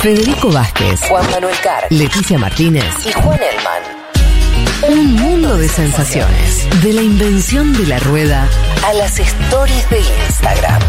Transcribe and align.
Federico 0.00 0.48
Vázquez, 0.52 1.00
Juan 1.08 1.28
Manuel 1.28 1.56
Carr 1.60 1.88
Leticia 1.90 2.38
Martínez 2.38 2.84
y 3.04 3.10
Juan 3.10 3.40
Elman. 3.42 4.96
Un 4.96 5.14
mundo 5.14 5.56
de 5.56 5.68
sensaciones. 5.68 6.68
De 6.84 6.92
la 6.92 7.02
invención 7.02 7.72
de 7.72 7.86
la 7.88 7.98
rueda 7.98 8.48
A 8.86 8.92
las 8.92 9.18
stories 9.18 9.90
de 9.90 9.98
Instagram. 9.98 10.80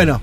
Bueno, 0.00 0.18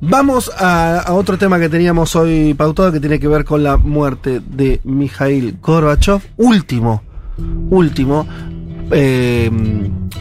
vamos 0.00 0.50
a, 0.56 1.00
a 1.00 1.12
otro 1.12 1.36
tema 1.36 1.58
que 1.60 1.68
teníamos 1.68 2.16
hoy 2.16 2.54
pautado 2.54 2.90
que 2.90 3.00
tiene 3.00 3.20
que 3.20 3.28
ver 3.28 3.44
con 3.44 3.62
la 3.62 3.76
muerte 3.76 4.40
de 4.40 4.80
Mikhail 4.84 5.58
Gorbachev, 5.60 6.22
último, 6.38 7.02
último 7.68 8.26
eh, 8.90 9.50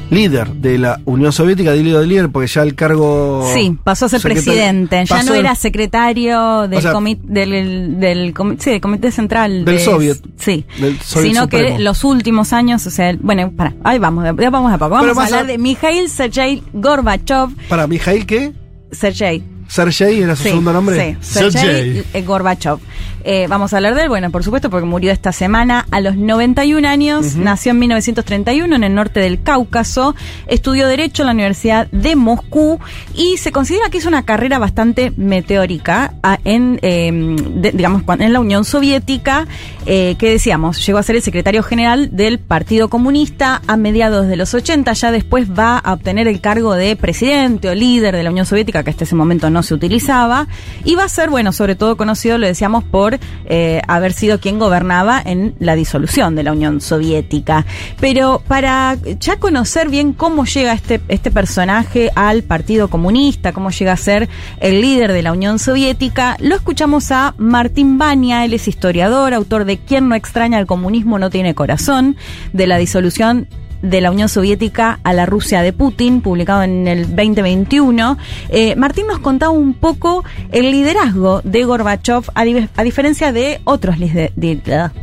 líder 0.10 0.50
de 0.56 0.80
la 0.80 1.00
Unión 1.06 1.32
Soviética, 1.32 1.72
digo 1.72 1.98
de 1.98 2.08
líder 2.08 2.28
porque 2.30 2.48
ya 2.48 2.62
el 2.64 2.76
cargo... 2.76 3.50
Sí, 3.54 3.78
pasó 3.82 4.08
a 4.08 4.10
ser 4.10 4.22
presidente. 4.22 5.06
Ya 5.06 5.24
no 5.24 5.34
era 5.34 5.56
secretario 5.56 6.68
del, 6.68 6.80
O 6.80 6.82
sea, 6.82 6.94
comi- 6.94 7.22
del, 7.24 8.02
del 8.02 8.34
comi- 8.34 8.58
sí, 8.60 8.72
del 8.72 8.82
comité 8.82 9.12
central. 9.12 9.64
Del 9.64 9.78
de- 9.78 9.82
Soviet. 9.82 10.18
Sí. 10.36 10.66
Del 10.82 11.00
Soviet 11.00 11.30
Sino 11.30 11.44
Supremo. 11.44 11.78
que 11.78 11.84
los 11.84 12.04
últimos 12.04 12.52
años, 12.52 12.86
o 12.86 12.90
sea, 12.92 13.16
bueno, 13.22 13.50
para, 13.56 13.74
ahí 13.86 13.98
vamos, 13.98 14.26
ya 14.38 14.50
vamos 14.50 14.74
a 14.74 14.78
poco. 14.78 14.92
Vamos 14.92 15.18
a 15.18 15.24
hablar 15.24 15.46
a- 15.46 15.48
de 15.48 15.58
Mikhail 15.58 16.10
Sergei 16.10 16.62
Gorbachev. 16.74 17.52
Para 17.70 17.88
Mikhail, 17.88 18.26
¿qué? 18.26 18.52
Sergei. 18.92 19.44
Sergei 19.70 20.22
era 20.22 20.36
su 20.36 20.44
Sí, 20.44 20.50
segundo 20.50 20.74
nombre. 20.74 21.18
Sí, 21.22 21.34
Sergei 21.34 22.04
eh, 22.14 22.22
Gorbachev. 22.24 22.80
Eh, 23.24 23.48
vamos 23.50 23.74
a 23.74 23.78
hablar 23.78 23.96
de 23.96 24.04
él, 24.04 24.10
bueno, 24.10 24.32
por 24.32 24.44
supuesto, 24.44 24.70
porque 24.70 24.86
murió 24.86 25.12
esta 25.12 25.32
semana 25.34 25.86
a 25.92 26.00
los 26.00 26.16
91 26.16 26.88
años, 26.88 27.36
nació 27.36 27.72
en 27.72 27.80
1931 27.80 28.74
en 28.76 28.84
el 28.84 28.96
norte 28.96 29.20
del 29.20 29.44
Cáucaso, 29.44 30.16
estudió 30.48 30.88
Derecho 30.88 31.24
en 31.24 31.28
la 31.28 31.34
Universidad 31.34 31.88
de 31.92 32.16
Moscú 32.16 32.80
y 33.14 33.36
se 33.38 33.52
considera 33.52 33.90
que 33.90 33.98
hizo 33.98 34.08
una 34.08 34.24
carrera 34.24 34.58
bastante 34.58 35.12
meteórica 35.18 36.14
ah, 36.24 36.40
en, 36.46 36.80
eh, 36.82 37.12
de- 37.12 37.72
digamos, 37.74 38.04
en 38.20 38.32
la 38.34 38.40
Unión 38.40 38.64
Soviética, 38.64 39.48
eh, 39.86 40.16
que 40.18 40.32
decíamos, 40.32 40.84
llegó 40.86 40.98
a 40.98 41.04
ser 41.04 41.18
el 41.18 41.22
secretario 41.22 41.62
general 41.62 42.16
del 42.16 42.40
Partido 42.40 42.88
Comunista 42.90 43.62
a 43.68 43.76
mediados 43.76 44.28
de 44.28 44.38
los 44.38 44.54
80, 44.54 44.94
ya 44.94 45.12
después 45.12 45.50
va 45.52 45.78
a 45.78 45.94
obtener 45.94 46.28
el 46.30 46.40
cargo 46.40 46.74
de 46.74 46.96
presidente 46.96 47.70
o 47.70 47.76
líder 47.76 48.16
de 48.16 48.24
la 48.24 48.32
Unión 48.32 48.46
Soviética, 48.46 48.84
que 48.84 48.92
hasta 48.92 49.04
ese 49.04 49.16
momento 49.16 49.50
no 49.50 49.59
se 49.64 49.74
utilizaba, 49.74 50.48
y 50.84 50.96
va 50.96 51.04
a 51.04 51.10
ser, 51.10 51.30
bueno, 51.30 51.52
sobre 51.52 51.76
todo 51.76 51.98
conocido, 51.98 52.38
lo 52.38 52.48
decíamos, 52.48 52.84
por 52.84 53.20
eh, 53.46 53.82
haber 53.88 54.14
sido 54.14 54.40
quien 54.40 54.60
gobernaba 54.60 55.22
en 55.24 55.56
la 55.60 55.76
disolución 55.76 56.36
de 56.36 56.44
la 56.44 56.52
Unión 56.52 56.82
Soviética. 56.82 57.66
Pero 58.00 58.42
para 58.48 58.98
ya 59.20 59.38
conocer 59.38 59.90
bien 59.90 60.14
cómo 60.14 60.46
llega 60.46 60.74
este, 60.74 61.02
este 61.08 61.32
personaje 61.32 62.12
al 62.16 62.44
Partido 62.44 62.90
Comunista, 62.90 63.54
cómo 63.54 63.72
llega 63.72 63.94
a 63.94 63.98
ser 63.98 64.30
el 64.60 64.82
líder 64.82 65.14
de 65.14 65.22
la 65.22 65.32
Unión 65.32 65.60
Soviética, 65.60 66.38
lo 66.40 66.56
escuchamos 66.56 67.12
a 67.12 67.34
Martín 67.38 67.98
Bania, 67.98 68.46
él 68.46 68.54
es 68.54 68.68
historiador, 68.68 69.34
autor 69.34 69.66
de 69.66 69.78
Quien 69.78 70.10
no 70.10 70.16
extraña 70.16 70.60
el 70.60 70.66
comunismo 70.66 71.20
no 71.20 71.30
tiene 71.30 71.56
corazón, 71.56 72.16
de 72.54 72.68
la 72.68 72.78
disolución 72.78 73.48
de 73.82 74.02
la 74.02 74.12
Unión 74.12 74.30
Soviética 74.30 75.00
a 75.04 75.14
la 75.14 75.26
Rusia 75.26 75.62
de 75.62 75.74
Putin, 75.74 76.22
publicado 76.22 76.64
en 76.64 76.88
el 76.88 77.16
2021. 77.16 78.18
Eh, 78.50 78.76
Martín 78.76 79.08
nos 79.08 79.20
contaba 79.20 79.52
un 79.52 79.74
poco 79.74 80.24
el 80.52 80.72
liderazgo 80.72 81.42
de 81.44 81.64
Gorbachev 81.64 82.24
a, 82.36 82.44
di- 82.44 82.68
a 82.76 82.84
diferencia 82.84 83.32
de 83.32 83.62
otros 83.64 83.96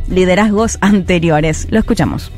liderazgos 0.07 0.77
anteriores. 0.81 1.67
Lo 1.71 1.79
escuchamos. 1.79 2.31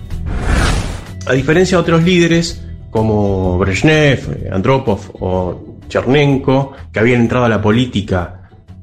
A 1.25 1.33
diferencia 1.33 1.77
de 1.77 1.81
otros 1.81 2.03
líderes 2.03 2.63
como 2.89 3.57
Brezhnev, 3.59 4.19
eh, 4.45 4.49
Andropov 4.51 4.99
o 5.19 5.77
Chernenko, 5.87 6.73
que 6.91 6.99
habían 6.99 7.21
entrado 7.21 7.45
a 7.45 7.49
la 7.49 7.61
política 7.61 8.35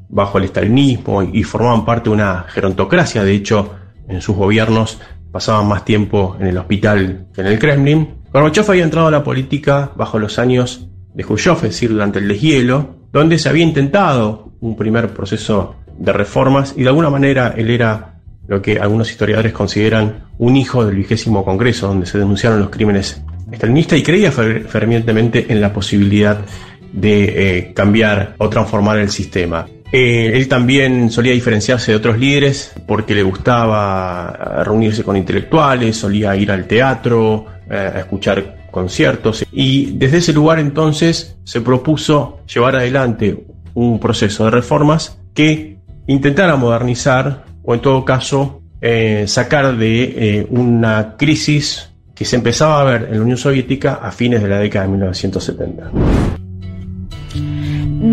bajo 0.09 0.38
el 0.38 0.44
estalinismo 0.44 1.23
y 1.23 1.43
formaban 1.43 1.84
parte 1.84 2.09
de 2.11 2.15
una 2.15 2.44
gerontocracia, 2.49 3.25
de 3.25 3.33
hecho, 3.34 3.75
en 4.09 4.21
sus 4.21 4.37
gobiernos 4.37 5.00
pasaban 5.37 5.69
más 5.69 5.85
tiempo 5.85 6.35
en 6.41 6.47
el 6.47 6.57
hospital 6.57 7.27
que 7.35 7.43
en 7.43 7.47
el 7.49 7.59
Kremlin, 7.59 8.09
Gorbachev 8.33 8.71
había 8.71 8.85
entrado 8.85 9.09
a 9.09 9.11
la 9.11 9.23
política 9.23 9.93
bajo 9.95 10.19
los 10.19 10.39
años 10.39 10.89
de 11.13 11.25
Khrushchev, 11.25 11.57
es 11.57 11.63
decir, 11.63 11.91
durante 11.91 12.21
el 12.21 12.27
deshielo, 12.29 12.97
donde 13.13 13.39
se 13.39 13.51
había 13.51 13.63
intentado 13.63 14.53
un 14.61 14.79
primer 14.79 15.11
proceso 15.11 15.75
de 15.99 16.11
reformas 16.15 16.73
y 16.75 16.85
de 16.85 16.89
alguna 16.89 17.11
manera 17.11 17.53
él 17.55 17.69
era 17.69 18.15
lo 18.49 18.63
que 18.63 18.79
algunos 18.79 19.11
historiadores 19.11 19.53
consideran 19.53 20.25
un 20.39 20.57
hijo 20.57 20.87
del 20.87 20.97
vigésimo 20.97 21.45
Congreso, 21.45 21.89
donde 21.89 22.07
se 22.07 22.17
denunciaron 22.19 22.59
los 22.61 22.71
crímenes 22.71 23.23
estalinistas 23.53 23.99
y 23.99 24.03
creía 24.03 24.33
fer- 24.33 24.65
fervientemente 24.65 25.53
en 25.53 25.61
la 25.61 25.71
posibilidad 25.71 26.39
de 26.95 27.59
eh, 27.59 27.73
cambiar 27.75 28.37
o 28.39 28.49
transformar 28.49 28.99
el 29.01 29.11
sistema. 29.11 29.67
Eh, 29.93 30.33
él 30.35 30.49
también 30.49 31.11
solía 31.11 31.33
diferenciarse 31.33 31.93
de 31.93 31.97
otros 31.97 32.19
líderes 32.19 32.73
porque 32.87 33.15
le 33.15 33.23
gustaba 33.23 34.37
eh, 34.61 34.65
reunirse 34.65 35.05
con 35.05 35.17
intelectuales, 35.17 35.97
solía 35.97 36.35
ir 36.37 36.51
al 36.51 36.67
teatro, 36.67 37.47
eh, 37.71 37.93
a 37.95 37.99
escuchar 38.01 38.67
conciertos 38.71 39.45
y 39.53 39.93
desde 39.97 40.19
ese 40.19 40.33
lugar 40.33 40.59
entonces 40.59 41.39
se 41.45 41.61
propuso 41.61 42.41
llevar 42.53 42.77
adelante 42.77 43.47
un 43.75 43.99
proceso 43.99 44.45
de 44.45 44.51
reformas 44.51 45.19
que 45.33 45.79
intentara 46.07 46.57
modernizar 46.57 47.45
o 47.63 47.75
en 47.75 47.81
todo 47.81 48.05
caso 48.05 48.63
sacar 49.27 49.77
de 49.77 50.47
una 50.51 51.17
crisis 51.17 51.91
que 52.15 52.25
se 52.25 52.37
empezaba 52.37 52.81
a 52.81 52.85
ver 52.85 53.09
en 53.11 53.17
la 53.17 53.23
Unión 53.23 53.39
Soviética 53.39 53.95
a 53.95 54.13
fines 54.13 54.43
de 54.43 54.49
la 54.49 54.59
década 54.59 54.85
de 54.85 54.91
1970. 54.93 56.36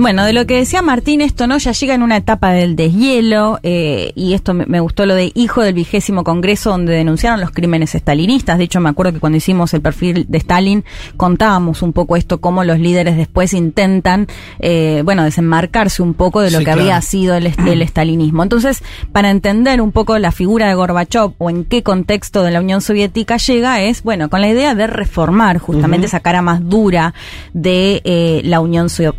Bueno, 0.02 0.26
de 0.26 0.34
lo 0.34 0.46
que 0.46 0.58
decía 0.58 0.82
Martín, 0.82 1.22
esto 1.22 1.46
no 1.48 1.58
ya 1.58 1.72
llega 1.72 1.94
en 1.94 2.02
una 2.04 2.18
etapa 2.18 2.52
del 2.52 2.76
deshielo, 2.76 3.60
eh, 3.64 4.12
y 4.16 4.34
esto 4.34 4.54
me, 4.54 4.66
me 4.66 4.80
gustó 4.80 5.06
lo 5.06 5.14
de 5.16 5.32
hijo 5.36 5.62
del 5.62 5.74
vigésimo 5.74 6.24
congreso, 6.24 6.72
donde 6.72 6.94
denunciaron 6.94 7.40
los 7.40 7.52
crímenes 7.52 7.94
estalinistas. 7.96 8.58
De 8.58 8.64
hecho, 8.66 8.80
me 8.80 8.90
acuerdo 8.90 9.14
que 9.14 9.20
cuando 9.20 9.38
hicimos 9.38 9.74
el 9.74 9.82
perfil 9.82 10.26
de 10.28 10.38
Stalin, 10.40 10.84
contábamos 11.16 11.82
un 11.82 11.94
poco 11.94 12.16
esto, 12.16 12.42
cómo 12.42 12.64
los 12.64 12.80
líderes 12.80 13.18
después 13.18 13.54
intentan, 13.54 14.28
eh, 14.60 15.02
bueno, 15.06 15.24
desenmarcarse 15.24 16.02
un 16.02 16.14
poco 16.14 16.42
de 16.42 16.52
lo 16.52 16.58
Sí, 16.60 16.66
que 16.66 16.72
claro. 16.72 16.82
había 16.82 17.02
sido 17.02 17.36
el, 17.36 17.54
el 17.68 17.82
estalinismo. 17.84 18.44
Entonces, 18.44 18.84
para 19.12 19.30
entender 19.30 19.80
un 19.82 19.92
poco 19.92 20.18
la 20.20 20.32
figura 20.32 20.68
de 20.68 20.76
Gorbachev 20.76 21.34
o 21.38 21.50
en 21.50 21.66
qué 21.66 21.84
contexto 21.84 22.44
de 22.44 22.52
la 22.52 22.60
Unión 22.62 22.82
Soviética 22.82 23.38
llega, 23.38 23.82
es, 23.82 24.04
bueno, 24.04 24.30
con 24.30 24.42
la 24.42 24.50
idea 24.50 24.76
de 24.76 24.88
reformar 24.88 25.60
justamente 25.60 26.08
esa 26.08 26.20
cara 26.20 26.42
más 26.42 26.68
dura 26.68 27.14
de 27.54 28.02
eh, 28.06 28.42
la 28.44 28.60
Unión 28.60 28.90
So- 28.90 29.14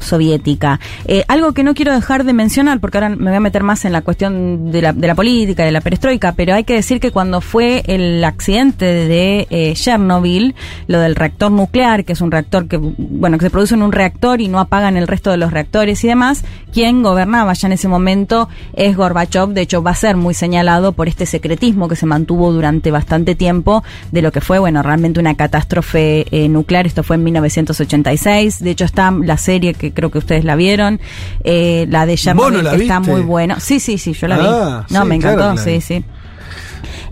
Eh, 1.06 1.24
algo 1.28 1.52
que 1.52 1.62
no 1.62 1.74
quiero 1.74 1.92
dejar 1.92 2.24
de 2.24 2.32
mencionar, 2.32 2.80
porque 2.80 2.98
ahora 2.98 3.10
me 3.10 3.30
voy 3.30 3.36
a 3.36 3.40
meter 3.40 3.62
más 3.62 3.84
en 3.84 3.92
la 3.92 4.02
cuestión 4.02 4.70
de 4.70 4.82
la, 4.82 4.92
de 4.92 5.06
la 5.06 5.14
política, 5.14 5.64
de 5.64 5.72
la 5.72 5.80
perestroika, 5.80 6.32
pero 6.32 6.54
hay 6.54 6.64
que 6.64 6.74
decir 6.74 7.00
que 7.00 7.10
cuando 7.10 7.40
fue 7.40 7.82
el 7.86 8.24
accidente 8.24 8.84
de 8.84 9.46
eh, 9.50 9.74
Chernobyl, 9.74 10.54
lo 10.86 11.00
del 11.00 11.14
reactor 11.14 11.50
nuclear, 11.50 12.04
que 12.04 12.12
es 12.12 12.20
un 12.20 12.30
reactor 12.30 12.68
que, 12.68 12.78
bueno, 12.78 13.38
que 13.38 13.46
se 13.46 13.50
produce 13.50 13.74
en 13.74 13.82
un 13.82 13.92
reactor 13.92 14.40
y 14.40 14.48
no 14.48 14.60
apagan 14.60 14.96
el 14.96 15.06
resto 15.06 15.30
de 15.30 15.36
los 15.36 15.52
reactores 15.52 16.02
y 16.04 16.08
demás, 16.08 16.44
quien 16.72 17.02
gobernaba 17.02 17.52
ya 17.52 17.68
en 17.68 17.72
ese 17.72 17.88
momento 17.88 18.48
es 18.74 18.96
Gorbachev, 18.96 19.50
de 19.50 19.62
hecho 19.62 19.82
va 19.82 19.92
a 19.92 19.94
ser 19.94 20.16
muy 20.16 20.34
señalado 20.34 20.92
por 20.92 21.08
este 21.08 21.26
secretismo 21.26 21.88
que 21.88 21.96
se 21.96 22.06
mantuvo 22.06 22.52
durante 22.52 22.90
bastante 22.90 23.34
tiempo 23.34 23.84
de 24.10 24.22
lo 24.22 24.32
que 24.32 24.40
fue, 24.40 24.58
bueno, 24.58 24.82
realmente 24.82 25.20
una 25.20 25.34
catástrofe 25.34 26.26
eh, 26.30 26.48
nuclear, 26.48 26.86
esto 26.86 27.02
fue 27.02 27.16
en 27.16 27.24
1986, 27.24 28.60
de 28.60 28.70
hecho 28.70 28.84
está 28.84 29.10
la 29.10 29.36
serie 29.36 29.74
que 29.74 29.92
creo 29.92 30.10
que 30.10 30.18
ustedes 30.18 30.44
la 30.44 30.53
vieron, 30.56 31.00
eh, 31.44 31.86
la 31.88 32.06
de 32.06 32.12
¿Vos 32.12 32.20
Chernobyl, 32.22 32.56
no 32.58 32.62
la 32.62 32.70
que 32.76 32.82
está 32.82 32.98
viste? 32.98 33.12
muy 33.12 33.22
bueno, 33.22 33.56
sí, 33.60 33.80
sí, 33.80 33.98
sí, 33.98 34.12
yo 34.12 34.28
la 34.28 34.36
Ah, 34.36 34.84
vi, 34.88 34.94
no, 34.94 35.02
sí, 35.02 35.08
me 35.08 35.14
encantó, 35.16 35.38
claro 35.40 35.58
sí, 35.58 35.80
sí. 35.80 36.04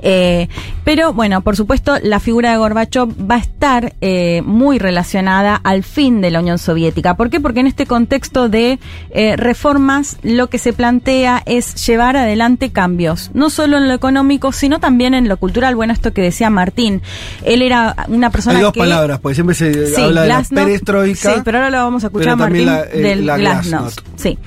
Eh, 0.03 0.49
pero 0.85 1.13
bueno, 1.13 1.43
por 1.43 1.57
supuesto, 1.57 1.97
la 2.03 2.19
figura 2.21 2.51
de 2.51 2.57
Gorbachev 2.59 3.09
va 3.31 3.37
a 3.37 3.39
estar 3.39 3.95
eh, 4.01 4.43
muy 4.45 4.79
relacionada 4.79 5.55
al 5.63 5.85
fin 5.85 6.21
de 6.21 6.31
la 6.31 6.41
Unión 6.41 6.59
Soviética. 6.59 7.17
¿Por 7.17 7.31
qué? 7.31 7.41
Porque 7.41 7.61
en 7.61 7.69
este 7.69 7.87
contexto 7.87 8.49
de 8.49 8.79
eh, 9.11 9.37
reformas 9.37 10.17
lo 10.23 10.49
que 10.49 10.59
se 10.59 10.73
plantea 10.73 11.43
es 11.47 11.87
llevar 11.87 12.17
adelante 12.17 12.71
cambios, 12.73 13.31
no 13.35 13.49
solo 13.51 13.79
en 13.79 13.87
lo 13.89 13.95
económico, 13.95 14.53
sino 14.53 14.81
también 14.81 15.15
en 15.15 15.29
lo 15.29 15.37
cultural. 15.37 15.75
Bueno, 15.77 15.93
esto 15.93 16.13
que 16.13 16.21
decía 16.23 16.51
Martín, 16.51 17.01
él 17.45 17.63
era 17.63 17.95
una 18.09 18.31
persona 18.31 18.57
Hay 18.59 18.63
dos 18.65 18.73
que... 18.73 18.81
palabras, 18.81 19.21
porque 19.21 19.35
siempre 19.37 19.55
se 19.55 19.73
Sí, 19.95 20.03
habla 20.03 20.23
de 20.23 20.29
la 20.29 20.35
glasnost. 20.37 20.65
perestroika. 20.67 21.35
Sí, 21.35 21.41
pero 21.45 21.59
ahora 21.59 21.71
lo 21.71 21.77
vamos 21.79 22.03
a 22.05 22.09
escuchar 22.09 22.37
Martín 22.37 22.67
la, 22.67 22.81
eh, 22.83 22.99
del 23.01 23.25
la 23.27 23.37
glasnost. 23.37 24.01
glasnost. 24.01 24.01
Sí. 24.17 24.39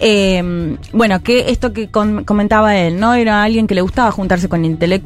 Eh, 0.00 0.76
bueno, 0.92 1.22
que 1.22 1.50
esto 1.50 1.72
que 1.72 1.88
com- 1.88 2.24
comentaba 2.24 2.76
él, 2.76 2.98
¿no? 2.98 3.14
Era 3.14 3.42
alguien 3.42 3.66
que 3.66 3.74
le 3.74 3.80
gustaba 3.80 4.10
juntarse 4.10 4.48
con 4.48 4.64
intelectuales, 4.64 5.03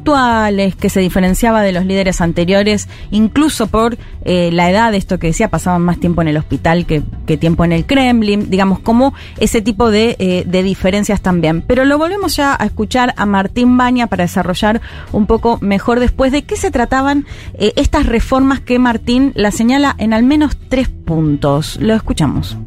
que 0.77 0.89
se 0.89 0.99
diferenciaba 0.99 1.61
de 1.61 1.71
los 1.71 1.85
líderes 1.85 2.21
anteriores, 2.21 2.87
incluso 3.11 3.67
por 3.67 3.97
eh, 4.25 4.49
la 4.51 4.69
edad, 4.69 4.93
esto 4.95 5.19
que 5.19 5.27
decía, 5.27 5.49
pasaban 5.49 5.81
más 5.81 5.99
tiempo 5.99 6.21
en 6.21 6.29
el 6.29 6.37
hospital 6.37 6.85
que, 6.85 7.01
tiempo 7.37 7.63
en 7.63 7.71
el 7.71 7.85
Kremlin, 7.85 8.49
digamos, 8.49 8.79
como 8.79 9.13
ese 9.39 9.61
tipo 9.61 9.91
de, 9.91 10.15
eh, 10.19 10.43
de 10.47 10.63
diferencias 10.63 11.21
también. 11.21 11.61
Pero 11.61 11.85
lo 11.85 11.97
volvemos 11.97 12.35
ya 12.35 12.55
a 12.59 12.65
escuchar 12.65 13.13
a 13.17 13.25
Martín 13.25 13.77
Baña 13.77 14.07
para 14.07 14.23
desarrollar 14.23 14.81
un 15.11 15.27
poco 15.27 15.59
mejor 15.61 15.99
después 15.99 16.31
de 16.31 16.43
qué 16.43 16.55
se 16.55 16.71
trataban 16.71 17.25
eh, 17.53 17.73
estas 17.75 18.07
reformas 18.07 18.59
que 18.59 18.79
Martín 18.79 19.31
la 19.35 19.51
señala 19.51 19.95
en 19.99 20.13
al 20.13 20.23
menos 20.23 20.57
tres 20.69 20.89
puntos. 20.89 21.77
Lo 21.79 21.93
escuchamos. 21.93 22.57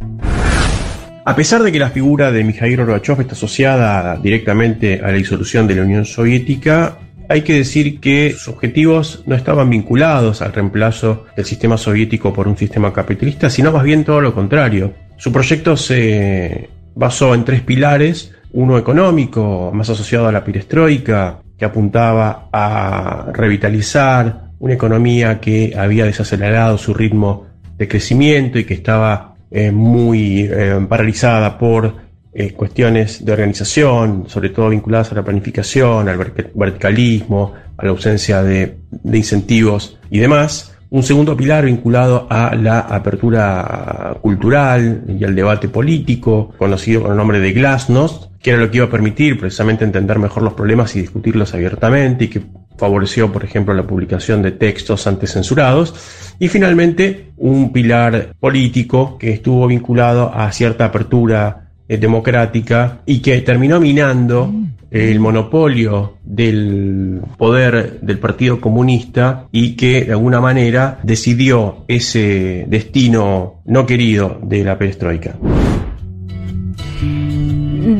A 1.24 1.36
pesar 1.36 1.62
de 1.62 1.70
que 1.70 1.78
la 1.78 1.90
figura 1.90 2.32
de 2.32 2.42
Mikhail 2.42 2.76
Gorbachev 2.76 3.20
está 3.20 3.34
asociada 3.34 4.16
directamente 4.16 5.00
a 5.00 5.08
la 5.08 5.12
disolución 5.12 5.68
de 5.68 5.76
la 5.76 5.82
Unión 5.82 6.04
Soviética, 6.04 6.98
hay 7.28 7.42
que 7.42 7.54
decir 7.54 8.00
que 8.00 8.32
sus 8.32 8.48
objetivos 8.48 9.22
no 9.26 9.34
estaban 9.34 9.70
vinculados 9.70 10.42
al 10.42 10.52
reemplazo 10.52 11.26
del 11.36 11.44
sistema 11.44 11.76
soviético 11.76 12.32
por 12.32 12.48
un 12.48 12.56
sistema 12.56 12.92
capitalista, 12.92 13.50
sino 13.50 13.72
más 13.72 13.82
bien 13.82 14.04
todo 14.04 14.20
lo 14.20 14.34
contrario. 14.34 14.92
Su 15.16 15.32
proyecto 15.32 15.76
se 15.76 16.68
basó 16.94 17.34
en 17.34 17.44
tres 17.44 17.62
pilares, 17.62 18.32
uno 18.52 18.76
económico, 18.76 19.70
más 19.72 19.88
asociado 19.88 20.28
a 20.28 20.32
la 20.32 20.44
perestroika, 20.44 21.40
que 21.56 21.64
apuntaba 21.64 22.48
a 22.52 23.30
revitalizar 23.32 24.50
una 24.58 24.74
economía 24.74 25.40
que 25.40 25.74
había 25.76 26.04
desacelerado 26.04 26.78
su 26.78 26.92
ritmo 26.94 27.46
de 27.78 27.88
crecimiento 27.88 28.58
y 28.58 28.64
que 28.64 28.74
estaba 28.74 29.34
eh, 29.50 29.70
muy 29.70 30.48
eh, 30.50 30.84
paralizada 30.88 31.58
por 31.58 31.96
eh, 32.34 32.52
cuestiones 32.52 33.24
de 33.24 33.32
organización, 33.32 34.24
sobre 34.28 34.48
todo 34.50 34.70
vinculadas 34.70 35.12
a 35.12 35.16
la 35.16 35.24
planificación, 35.24 36.08
al 36.08 36.16
ver- 36.16 36.52
verticalismo, 36.54 37.54
a 37.76 37.84
la 37.84 37.90
ausencia 37.90 38.42
de, 38.42 38.78
de 38.90 39.18
incentivos 39.18 39.98
y 40.10 40.18
demás. 40.18 40.68
Un 40.90 41.02
segundo 41.02 41.34
pilar 41.34 41.64
vinculado 41.64 42.26
a 42.28 42.54
la 42.54 42.80
apertura 42.80 44.18
cultural 44.20 45.04
y 45.08 45.24
al 45.24 45.34
debate 45.34 45.68
político, 45.68 46.52
conocido 46.58 47.02
con 47.02 47.12
el 47.12 47.16
nombre 47.16 47.40
de 47.40 47.52
Glasnost, 47.52 48.30
que 48.42 48.50
era 48.50 48.60
lo 48.60 48.70
que 48.70 48.76
iba 48.76 48.86
a 48.86 48.90
permitir 48.90 49.38
precisamente 49.40 49.84
entender 49.84 50.18
mejor 50.18 50.42
los 50.42 50.52
problemas 50.52 50.94
y 50.94 51.00
discutirlos 51.00 51.54
abiertamente 51.54 52.24
y 52.24 52.28
que 52.28 52.42
favoreció, 52.76 53.32
por 53.32 53.42
ejemplo, 53.42 53.72
la 53.72 53.86
publicación 53.86 54.42
de 54.42 54.52
textos 54.52 55.06
antes 55.06 55.32
censurados. 55.32 55.94
Y 56.38 56.48
finalmente, 56.48 57.32
un 57.36 57.72
pilar 57.72 58.34
político 58.38 59.16
que 59.16 59.32
estuvo 59.32 59.66
vinculado 59.68 60.30
a 60.34 60.52
cierta 60.52 60.86
apertura 60.86 61.61
eh, 61.92 61.98
democrática 61.98 63.02
y 63.04 63.20
que 63.20 63.40
terminó 63.42 63.78
minando 63.78 64.50
el 64.90 65.20
monopolio 65.20 66.16
del 66.24 67.20
poder 67.36 68.00
del 68.00 68.18
Partido 68.18 68.60
Comunista 68.60 69.46
y 69.52 69.76
que 69.76 70.06
de 70.06 70.12
alguna 70.12 70.40
manera 70.40 70.98
decidió 71.02 71.84
ese 71.88 72.64
destino 72.68 73.62
no 73.66 73.84
querido 73.84 74.38
de 74.42 74.64
la 74.64 74.78
perestroika. 74.78 75.34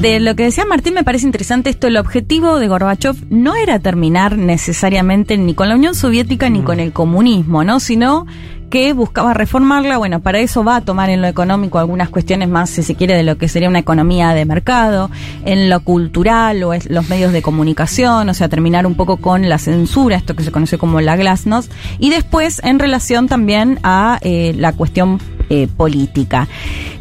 De 0.00 0.20
lo 0.20 0.36
que 0.36 0.44
decía 0.44 0.64
Martín 0.64 0.94
me 0.94 1.04
parece 1.04 1.26
interesante 1.26 1.68
esto, 1.68 1.86
el 1.86 1.98
objetivo 1.98 2.58
de 2.58 2.68
Gorbachev 2.68 3.16
no 3.28 3.56
era 3.56 3.78
terminar 3.78 4.38
necesariamente 4.38 5.36
ni 5.36 5.52
con 5.54 5.68
la 5.68 5.74
Unión 5.74 5.94
Soviética 5.94 6.48
ni 6.48 6.62
con 6.62 6.80
el 6.80 6.92
comunismo, 6.92 7.62
¿no? 7.62 7.78
Sino 7.78 8.26
que 8.72 8.94
buscaba 8.94 9.34
reformarla, 9.34 9.98
bueno, 9.98 10.20
para 10.20 10.38
eso 10.38 10.64
va 10.64 10.76
a 10.76 10.80
tomar 10.80 11.10
en 11.10 11.20
lo 11.20 11.28
económico 11.28 11.78
algunas 11.78 12.08
cuestiones 12.08 12.48
más, 12.48 12.70
si 12.70 12.82
se 12.82 12.94
quiere, 12.94 13.14
de 13.14 13.22
lo 13.22 13.36
que 13.36 13.46
sería 13.46 13.69
una 13.69 13.80
economía 13.80 14.32
de 14.32 14.46
mercado, 14.46 15.10
en 15.44 15.69
lo 15.69 15.80
cultural 15.84 16.62
o 16.64 16.72
es 16.72 16.88
los 16.88 17.06
medios 17.10 17.34
de 17.34 17.42
comunicación, 17.42 18.30
o 18.30 18.32
sea, 18.32 18.48
terminar 18.48 18.86
un 18.86 18.94
poco 18.94 19.19
con 19.19 19.46
la 19.46 19.58
censura, 19.58 20.16
esto 20.16 20.34
que 20.34 20.42
se 20.42 20.50
conoce 20.50 20.78
como 20.78 21.02
la 21.02 21.16
glasnost, 21.16 21.70
y 21.98 22.08
después 22.08 22.62
en 22.64 22.78
relación 22.78 23.28
también 23.28 23.78
a 23.82 24.19
eh, 24.22 24.54
la 24.56 24.72
cuestión 24.72 25.20
eh, 25.50 25.68
política. 25.68 26.48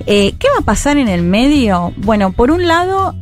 Eh, 0.07 0.33
¿Qué 0.37 0.49
va 0.53 0.59
a 0.59 0.65
pasar 0.65 0.97
en 0.97 1.07
el 1.07 1.23
medio? 1.23 1.93
Bueno, 1.95 2.33
por 2.33 2.51
un 2.51 2.67
lado, 2.67 3.15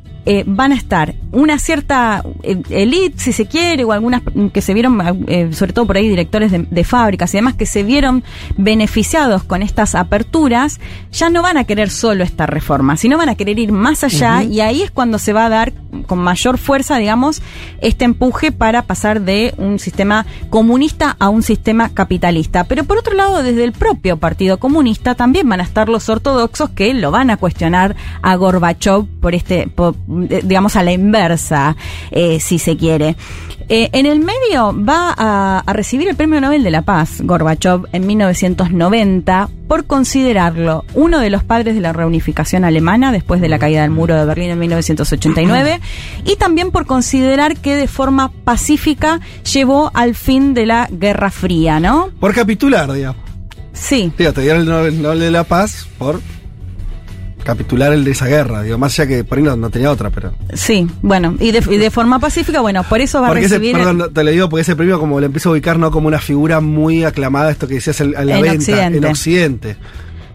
van 0.46 0.72
a 0.72 0.76
estar 0.76 1.14
una 1.32 1.60
cierta 1.60 2.24
eh, 2.44 2.62
elite, 2.70 3.20
si 3.20 3.34
se 3.34 3.46
quiere, 3.46 3.84
o 3.84 3.92
algunas 3.92 4.22
que 4.54 4.62
se 4.62 4.74
vieron, 4.74 5.26
eh, 5.28 5.50
sobre 5.54 5.74
todo 5.74 5.86
por 5.86 5.98
ahí 5.98 6.10
directores 6.10 6.52
de, 6.52 6.66
de 6.70 6.84
fábricas 6.84 7.34
y 7.34 7.38
demás, 7.38 7.56
que 7.56 7.66
se 7.66 7.84
vieron 7.84 8.24
beneficiados 8.58 9.44
con 9.44 9.62
estas 9.62 9.96
aperturas, 9.96 10.80
ya 11.12 11.30
no 11.30 11.42
van 11.42 11.58
a 11.58 11.64
querer 11.64 11.90
solo 11.90 12.24
esta 12.24 12.46
reforma, 12.46 12.98
sino 12.98 13.18
van 13.18 13.30
a 13.30 13.36
querer 13.36 13.60
ir 13.60 13.72
más 13.72 14.04
allá 14.04 14.44
y 14.44 14.62
ahí 14.62 14.82
es 14.82 14.92
cuando 14.92 15.20
se 15.20 15.34
va 15.34 15.46
a 15.46 15.50
dar 15.50 15.74
con 16.08 16.20
mayor 16.20 16.58
fuerza, 16.58 16.98
digamos, 16.98 17.42
este 17.82 18.06
empuje 18.06 18.52
para 18.52 18.84
pasar 18.84 19.22
de 19.22 19.54
un 19.58 19.80
sistema 19.80 20.26
comunista 20.50 21.16
a 21.20 21.30
un 21.30 21.44
sistema 21.44 21.90
capitalista. 21.90 22.64
Pero 22.64 22.84
por 22.84 22.98
otro 22.98 23.14
lado, 23.14 23.44
desde 23.44 23.64
el 23.64 23.72
propio 23.72 24.18
Partido 24.18 24.60
Comunista 24.60 25.16
también 25.16 25.48
van 25.50 25.62
a 25.62 25.64
estar 25.64 25.90
los 25.90 26.10
ortodoxos 26.10 26.70
que 26.72 26.94
lo 26.94 27.12
van 27.12 27.30
a 27.30 27.38
cuestionar 27.38 27.96
a 28.22 28.36
Gorbachev 28.36 29.06
por 29.20 29.36
este, 29.36 29.68
por, 29.68 29.96
digamos, 30.08 30.76
a 30.76 30.84
la 30.84 30.92
inversa, 30.92 31.19
eh, 32.12 32.40
si 32.40 32.60
se 32.60 32.78
quiere. 32.78 33.16
Eh, 33.72 33.90
en 33.94 34.08
el 34.08 34.20
medio 34.20 34.74
va 34.76 35.14
a, 35.16 35.60
a 35.60 35.74
recibir 35.74 36.10
el 36.10 36.16
Premio 36.16 36.42
Nobel 36.42 36.64
de 36.64 36.72
la 36.72 36.82
Paz, 36.82 37.22
Gorbachev, 37.22 37.88
en 37.92 38.08
1990, 38.08 39.50
por 39.68 39.86
considerarlo 39.86 40.86
uno 40.96 41.20
de 41.20 41.30
los 41.30 41.44
padres 41.44 41.76
de 41.76 41.82
la 41.82 41.94
reunificación 41.94 42.66
alemana 42.66 43.12
después 43.12 43.42
de 43.42 43.48
la 43.48 43.60
caída 43.60 43.84
del 43.84 43.92
muro 43.92 44.16
de 44.16 44.26
Berlín 44.26 44.50
en 44.50 44.58
1989, 44.58 45.80
y 46.26 46.36
también 46.38 46.72
por 46.72 46.88
considerar 46.88 47.58
que 47.58 47.76
de 47.76 47.88
forma 47.88 48.32
pacífica 48.44 49.20
llevó 49.54 49.92
al 49.94 50.16
fin 50.16 50.56
de 50.56 50.66
la 50.66 50.90
Guerra 50.92 51.30
Fría, 51.30 51.80
¿no? 51.80 52.10
Por 52.20 52.34
capitular, 52.34 52.92
digamos. 52.92 53.22
Sí. 53.74 54.12
Digo, 54.18 54.34
te 54.34 54.42
dieron 54.42 54.62
el 54.62 55.02
Nobel 55.02 55.20
de 55.20 55.30
la 55.32 55.44
Paz 55.44 55.88
por 56.00 56.20
capitular 57.50 57.92
el 57.94 58.04
de 58.04 58.12
esa 58.12 58.28
guerra. 58.28 58.62
Digo, 58.64 58.78
más 58.78 58.98
allá 59.00 59.08
que 59.08 59.24
por 59.24 59.38
ahí 59.38 59.44
no, 59.44 59.56
no 59.56 59.70
tenía 59.70 59.92
otra, 59.92 60.10
pero. 60.10 60.34
Sí, 60.54 60.88
bueno, 61.02 61.36
y 61.40 61.52
de, 61.52 61.64
y 61.70 61.78
de 61.78 61.92
forma 61.92 62.20
pacífica, 62.20 62.62
bueno, 62.62 62.84
por 62.84 63.02
eso 63.02 63.22
va 63.22 63.30
a 63.30 63.32
ese, 63.40 63.58
recibir... 63.58 63.76
perdón, 63.76 64.14
te 64.14 64.24
lo 64.24 64.32
digo 64.32 64.50
porque 64.50 64.62
ese 64.62 64.76
premio 64.76 65.00
como 65.00 65.20
lo 65.20 65.26
empiezo 65.26 65.50
a 65.50 65.52
ubicar 65.54 65.80
no 65.80 65.92
como 65.92 66.08
una 66.08 66.20
figura 66.20 66.60
muy 66.60 67.04
aclamada, 67.04 67.52
esto 67.52 67.68
que 67.68 67.76
decías 67.76 68.00
en, 68.02 68.16
en 68.18 68.28
la 68.28 68.36
En 68.38 68.42
venta, 68.44 68.58
Occidente. 68.60 68.98
en 68.98 69.06
Occidente. 69.06 69.78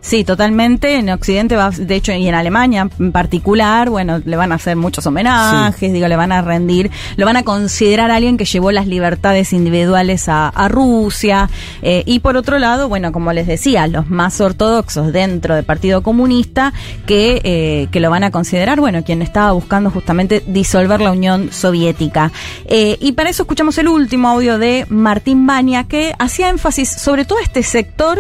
Sí, 0.05 0.23
totalmente. 0.23 0.97
En 0.97 1.09
Occidente, 1.09 1.57
va, 1.57 1.71
de 1.71 1.95
hecho, 1.95 2.13
y 2.13 2.29
en 2.29 2.35
Alemania 2.35 2.91
en 3.01 3.11
particular, 3.11 3.89
bueno, 3.89 4.21
le 4.23 4.37
van 4.37 4.53
a 4.53 4.57
hacer 4.57 4.77
muchos 4.77 5.07
homenajes, 5.07 5.95
digo, 5.95 6.07
le 6.09 6.17
van 6.17 6.31
a 6.31 6.43
rendir, 6.43 6.91
lo 7.17 7.25
van 7.25 7.39
a 7.39 7.43
considerar 7.43 8.11
alguien 8.11 8.37
que 8.37 8.45
llevó 8.45 8.71
las 8.71 8.87
libertades 8.87 9.55
individuales 9.55 10.29
a, 10.29 10.49
a 10.49 10.69
Rusia. 10.69 11.49
eh, 11.81 12.03
y 12.05 12.19
por 12.21 12.37
otro 12.37 12.59
lado, 12.59 12.91
bueno, 12.91 13.13
como 13.13 13.33
les 13.33 13.47
decía, 13.47 13.87
los 13.87 14.11
más 14.11 14.43
ortodoxos 14.43 15.11
dentro 15.11 15.55
del 15.55 15.65
Partido 15.65 16.03
Comunista 16.03 16.75
que, 17.07 17.41
eh, 17.43 17.89
que 17.91 17.99
lo 18.01 18.11
van 18.11 18.25
a 18.25 18.31
considerar, 18.31 18.81
bueno, 18.81 19.05
quien 19.05 19.23
estaba 19.23 19.53
buscando 19.53 19.91
justamente 19.91 20.45
disolver 20.47 21.01
la 21.01 21.13
Unión 21.13 21.51
Soviética. 21.51 22.31
Eh, 22.67 22.99
y 23.01 23.13
para 23.13 23.31
eso 23.31 23.45
escuchamos 23.45 23.79
el 23.79 23.89
último 23.89 24.29
audio 24.29 24.59
de 24.59 24.85
Martín 24.91 25.47
Baña, 25.47 25.85
que 25.85 26.15
hacía 26.19 26.51
énfasis 26.51 26.91
sobre 26.91 27.25
todo 27.25 27.39
este 27.39 27.63
sector 27.63 28.19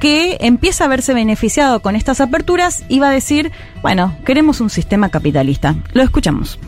que 0.00 0.38
empieza 0.40 0.86
a 0.86 0.88
verse 0.88 1.12
beneficiado 1.26 1.80
con 1.80 1.96
estas 1.96 2.20
aperturas 2.20 2.84
va 3.00 3.08
a 3.08 3.12
decir, 3.12 3.50
bueno, 3.82 4.16
queremos 4.24 4.60
un 4.60 4.70
sistema 4.70 5.08
capitalista. 5.08 5.74
Lo 5.92 6.02
escuchamos. 6.02 6.58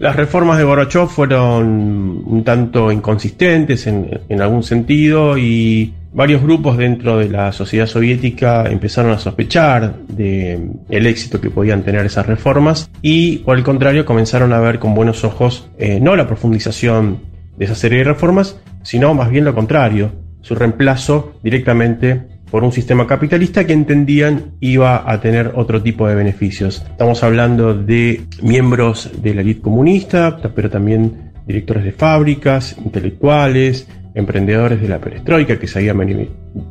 Las 0.00 0.16
reformas 0.16 0.58
de 0.58 0.64
Gorbachev 0.64 1.06
fueron 1.08 2.24
un 2.26 2.42
tanto 2.42 2.90
inconsistentes 2.90 3.86
en, 3.86 4.20
en 4.28 4.42
algún 4.42 4.64
sentido 4.64 5.38
y 5.38 5.94
varios 6.12 6.42
grupos 6.42 6.76
dentro 6.76 7.18
de 7.18 7.28
la 7.28 7.52
sociedad 7.52 7.86
soviética 7.86 8.64
empezaron 8.68 9.12
a 9.12 9.18
sospechar 9.18 9.94
de 10.08 10.58
el 10.88 11.06
éxito 11.06 11.40
que 11.40 11.50
podían 11.50 11.84
tener 11.84 12.04
esas 12.04 12.26
reformas 12.26 12.90
y 13.00 13.38
por 13.38 13.56
el 13.56 13.62
contrario 13.62 14.04
comenzaron 14.04 14.52
a 14.52 14.58
ver 14.58 14.80
con 14.80 14.94
buenos 14.94 15.22
ojos 15.22 15.68
eh, 15.78 16.00
no 16.00 16.16
la 16.16 16.26
profundización 16.26 17.20
de 17.56 17.66
esa 17.66 17.76
serie 17.76 17.98
de 17.98 18.04
reformas, 18.04 18.58
sino 18.82 19.14
más 19.14 19.30
bien 19.30 19.44
lo 19.44 19.54
contrario, 19.54 20.10
su 20.40 20.54
reemplazo 20.54 21.34
directamente 21.44 22.29
por 22.50 22.64
un 22.64 22.72
sistema 22.72 23.06
capitalista 23.06 23.66
que 23.66 23.72
entendían 23.72 24.52
iba 24.60 25.10
a 25.10 25.20
tener 25.20 25.52
otro 25.54 25.82
tipo 25.82 26.08
de 26.08 26.14
beneficios. 26.14 26.84
Estamos 26.90 27.22
hablando 27.22 27.74
de 27.74 28.22
miembros 28.42 29.10
de 29.22 29.34
la 29.34 29.40
élite 29.42 29.60
comunista, 29.60 30.38
pero 30.54 30.70
también 30.70 31.32
directores 31.46 31.84
de 31.84 31.92
fábricas, 31.92 32.76
intelectuales, 32.78 33.88
emprendedores 34.14 34.80
de 34.80 34.88
la 34.88 34.98
perestroika 34.98 35.58
que 35.58 35.66
se 35.66 35.78
habían 35.78 36.28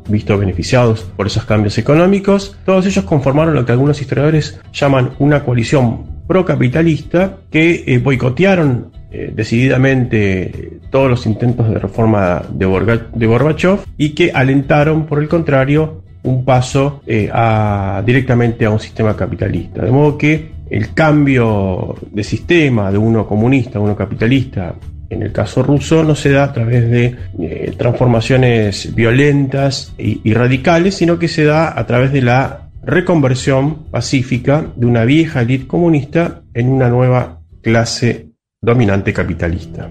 visto 0.08 0.36
beneficiados 0.36 1.02
por 1.16 1.26
esos 1.26 1.44
cambios 1.44 1.78
económicos. 1.78 2.56
Todos 2.64 2.86
ellos 2.86 3.04
conformaron 3.04 3.54
lo 3.54 3.64
que 3.64 3.72
algunos 3.72 4.00
historiadores 4.00 4.60
llaman 4.72 5.10
una 5.18 5.44
coalición 5.44 6.20
procapitalista 6.26 7.38
que 7.50 7.84
eh, 7.86 7.98
boicotearon 7.98 8.92
eh, 9.10 9.32
decididamente 9.34 10.78
todos 10.90 11.10
los 11.10 11.26
intentos 11.26 11.68
de 11.68 11.78
reforma 11.78 12.42
de, 12.52 12.66
Borga- 12.66 13.08
Gorbachev 13.14 13.80
y 13.96 14.10
que 14.10 14.30
alentaron, 14.32 15.06
por 15.06 15.20
el 15.20 15.28
contrario, 15.28 16.02
un 16.22 16.44
paso 16.44 17.02
eh, 17.06 17.30
a, 17.32 18.02
directamente 18.04 18.64
a 18.66 18.70
un 18.70 18.80
sistema 18.80 19.16
capitalista. 19.16 19.84
De 19.84 19.90
modo 19.90 20.18
que 20.18 20.52
el 20.68 20.92
cambio 20.94 21.96
de 22.12 22.22
sistema 22.22 22.92
de 22.92 22.98
uno 22.98 23.26
comunista 23.26 23.78
a 23.78 23.82
uno 23.82 23.96
capitalista 23.96 24.74
en 25.08 25.22
el 25.22 25.32
caso 25.32 25.62
ruso 25.64 26.04
no 26.04 26.14
se 26.14 26.30
da 26.30 26.44
a 26.44 26.52
través 26.52 26.88
de 26.88 27.16
eh, 27.40 27.74
transformaciones 27.76 28.94
violentas 28.94 29.92
y, 29.98 30.20
y 30.22 30.34
radicales, 30.34 30.94
sino 30.94 31.18
que 31.18 31.26
se 31.26 31.44
da 31.44 31.76
a 31.76 31.84
través 31.86 32.12
de 32.12 32.22
la 32.22 32.70
reconversión 32.84 33.86
pacífica 33.90 34.66
de 34.76 34.86
una 34.86 35.04
vieja 35.04 35.42
élite 35.42 35.66
comunista 35.66 36.42
en 36.54 36.68
una 36.68 36.88
nueva 36.88 37.40
clase 37.62 38.29
dominante 38.62 39.10
capitalista 39.10 39.88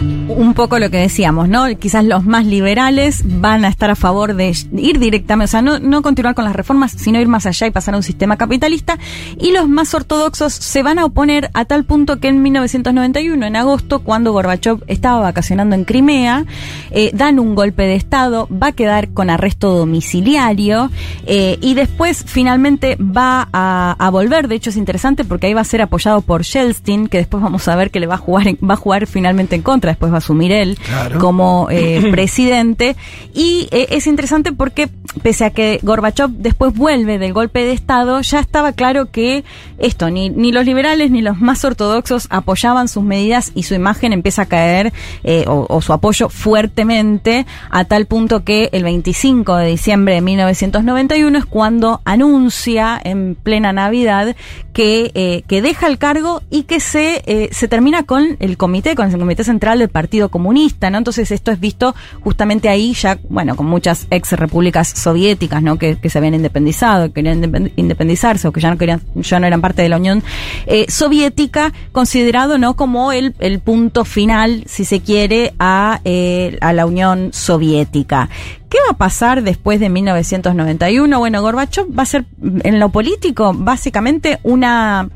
un 0.00 0.54
poco 0.54 0.78
lo 0.78 0.90
que 0.90 0.98
decíamos, 0.98 1.48
¿no? 1.48 1.66
Quizás 1.78 2.04
los 2.04 2.24
más 2.24 2.46
liberales 2.46 3.22
van 3.24 3.64
a 3.64 3.68
estar 3.68 3.90
a 3.90 3.96
favor 3.96 4.34
de 4.34 4.54
ir 4.72 4.98
directamente, 4.98 5.44
o 5.44 5.48
sea, 5.48 5.62
no, 5.62 6.02
continuar 6.02 6.34
con 6.34 6.44
las 6.44 6.54
reformas, 6.54 6.92
sino 6.92 7.20
ir 7.20 7.28
más 7.28 7.46
allá 7.46 7.66
y 7.66 7.70
pasar 7.70 7.94
a 7.94 7.96
un 7.96 8.02
sistema 8.02 8.36
capitalista. 8.36 8.98
Y 9.38 9.52
los 9.52 9.68
más 9.68 9.94
ortodoxos 9.94 10.52
se 10.52 10.82
van 10.82 10.98
a 10.98 11.04
oponer 11.04 11.50
a 11.54 11.64
tal 11.64 11.84
punto 11.84 12.20
que 12.20 12.28
en 12.28 12.42
1991, 12.42 13.46
en 13.46 13.56
agosto, 13.56 14.00
cuando 14.00 14.32
Gorbachev 14.32 14.84
estaba 14.86 15.20
vacacionando 15.20 15.74
en 15.74 15.84
Crimea, 15.84 16.44
eh, 16.90 17.10
dan 17.14 17.38
un 17.38 17.54
golpe 17.54 17.82
de 17.82 17.96
Estado, 17.96 18.48
va 18.50 18.68
a 18.68 18.72
quedar 18.72 19.08
con 19.08 19.30
arresto 19.30 19.70
domiciliario 19.76 20.90
eh, 21.26 21.58
y 21.60 21.74
después 21.74 22.24
finalmente 22.26 22.96
va 22.96 23.48
a, 23.52 24.08
volver. 24.10 24.48
De 24.48 24.54
hecho, 24.54 24.70
es 24.70 24.76
interesante 24.76 25.24
porque 25.24 25.48
ahí 25.48 25.54
va 25.54 25.60
a 25.60 25.64
ser 25.64 25.82
apoyado 25.82 26.22
por 26.22 26.42
Shelstein, 26.42 27.08
que 27.08 27.18
después 27.18 27.42
vamos 27.42 27.68
a 27.68 27.76
ver 27.76 27.90
que 27.90 28.00
le 28.00 28.06
va 28.06 28.14
a 28.14 28.18
jugar, 28.18 28.46
va 28.64 28.74
a 28.74 28.76
jugar 28.76 29.06
finalmente 29.06 29.54
en 29.54 29.62
contra 29.62 29.87
después 29.90 30.10
va 30.12 30.16
a 30.16 30.18
asumir 30.18 30.52
él 30.52 30.78
Claro. 30.86 31.18
como 31.18 31.68
eh, 31.70 32.08
presidente. 32.10 32.96
Y 33.34 33.68
eh, 33.70 33.88
es 33.90 34.06
interesante 34.06 34.52
porque, 34.52 34.88
pese 35.22 35.44
a 35.44 35.50
que 35.50 35.80
Gorbachev 35.82 36.30
después 36.30 36.74
vuelve 36.74 37.18
del 37.18 37.32
golpe 37.32 37.60
de 37.64 37.72
Estado, 37.72 38.20
ya 38.20 38.40
estaba 38.40 38.72
claro 38.72 39.10
que 39.10 39.44
esto, 39.78 40.10
ni, 40.10 40.30
ni 40.30 40.52
los 40.52 40.64
liberales 40.64 41.10
ni 41.10 41.22
los 41.22 41.40
más 41.40 41.64
ortodoxos 41.64 42.26
apoyaban 42.30 42.88
sus 42.88 43.02
medidas 43.02 43.52
y 43.54 43.62
su 43.64 43.74
imagen 43.74 44.12
empieza 44.12 44.42
a 44.42 44.46
caer, 44.46 44.92
eh, 45.24 45.44
o, 45.46 45.66
o 45.68 45.80
su 45.82 45.92
apoyo 45.92 46.28
fuertemente, 46.28 47.46
a 47.70 47.84
tal 47.84 48.06
punto 48.06 48.44
que 48.44 48.68
el 48.72 48.82
25 48.84 49.56
de 49.56 49.66
diciembre 49.68 50.14
de 50.14 50.20
1991 50.20 51.38
es 51.38 51.44
cuando 51.46 52.00
anuncia 52.04 53.00
en 53.02 53.34
plena 53.34 53.72
Navidad 53.72 54.34
que, 54.72 55.10
eh, 55.14 55.42
que 55.48 55.62
deja 55.62 55.86
el 55.86 55.98
cargo 55.98 56.42
y 56.50 56.62
que 56.64 56.80
se, 56.80 57.22
eh, 57.26 57.48
se 57.52 57.68
termina 57.68 58.04
con 58.04 58.36
el 58.38 58.56
comité, 58.56 58.94
con 58.94 59.10
el 59.10 59.18
comité 59.18 59.42
central 59.44 59.77
del 59.78 59.88
Partido 59.88 60.28
Comunista, 60.28 60.90
¿no? 60.90 60.98
Entonces 60.98 61.30
esto 61.30 61.50
es 61.50 61.60
visto 61.60 61.94
justamente 62.20 62.68
ahí 62.68 62.94
ya, 62.94 63.18
bueno, 63.28 63.56
con 63.56 63.66
muchas 63.66 64.06
ex 64.10 64.32
repúblicas 64.32 64.88
soviéticas, 64.88 65.62
¿no? 65.62 65.78
Que, 65.78 65.96
que 65.98 66.10
se 66.10 66.18
habían 66.18 66.34
independizado, 66.34 67.08
que 67.08 67.14
querían 67.14 67.42
independ- 67.42 67.72
independizarse 67.76 68.48
o 68.48 68.52
que 68.52 68.60
ya 68.60 68.70
no 68.70 68.78
querían, 68.78 69.02
ya 69.14 69.40
no 69.40 69.46
eran 69.46 69.60
parte 69.60 69.82
de 69.82 69.88
la 69.88 69.96
Unión 69.96 70.22
eh, 70.66 70.86
Soviética, 70.88 71.72
considerado, 71.92 72.58
¿no? 72.58 72.74
Como 72.76 73.12
el, 73.12 73.34
el 73.38 73.60
punto 73.60 74.04
final, 74.04 74.64
si 74.66 74.84
se 74.84 75.00
quiere, 75.00 75.54
a, 75.58 76.00
eh, 76.04 76.58
a 76.60 76.72
la 76.72 76.86
Unión 76.86 77.30
Soviética. 77.32 78.28
¿Qué 78.68 78.78
va 78.86 78.92
a 78.92 78.98
pasar 78.98 79.42
después 79.42 79.80
de 79.80 79.88
1991? 79.88 81.18
Bueno, 81.18 81.40
Gorbachev 81.40 81.86
va 81.98 82.02
a 82.02 82.06
ser 82.06 82.26
en 82.42 82.78
lo 82.78 82.90
político 82.90 83.54
básicamente 83.54 84.38
una 84.42 85.08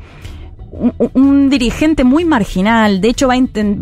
un, 0.73 1.51
dirigente 1.51 2.05
muy 2.05 2.25
marginal. 2.25 3.01
De 3.01 3.09
hecho, 3.09 3.29
va 3.29 3.35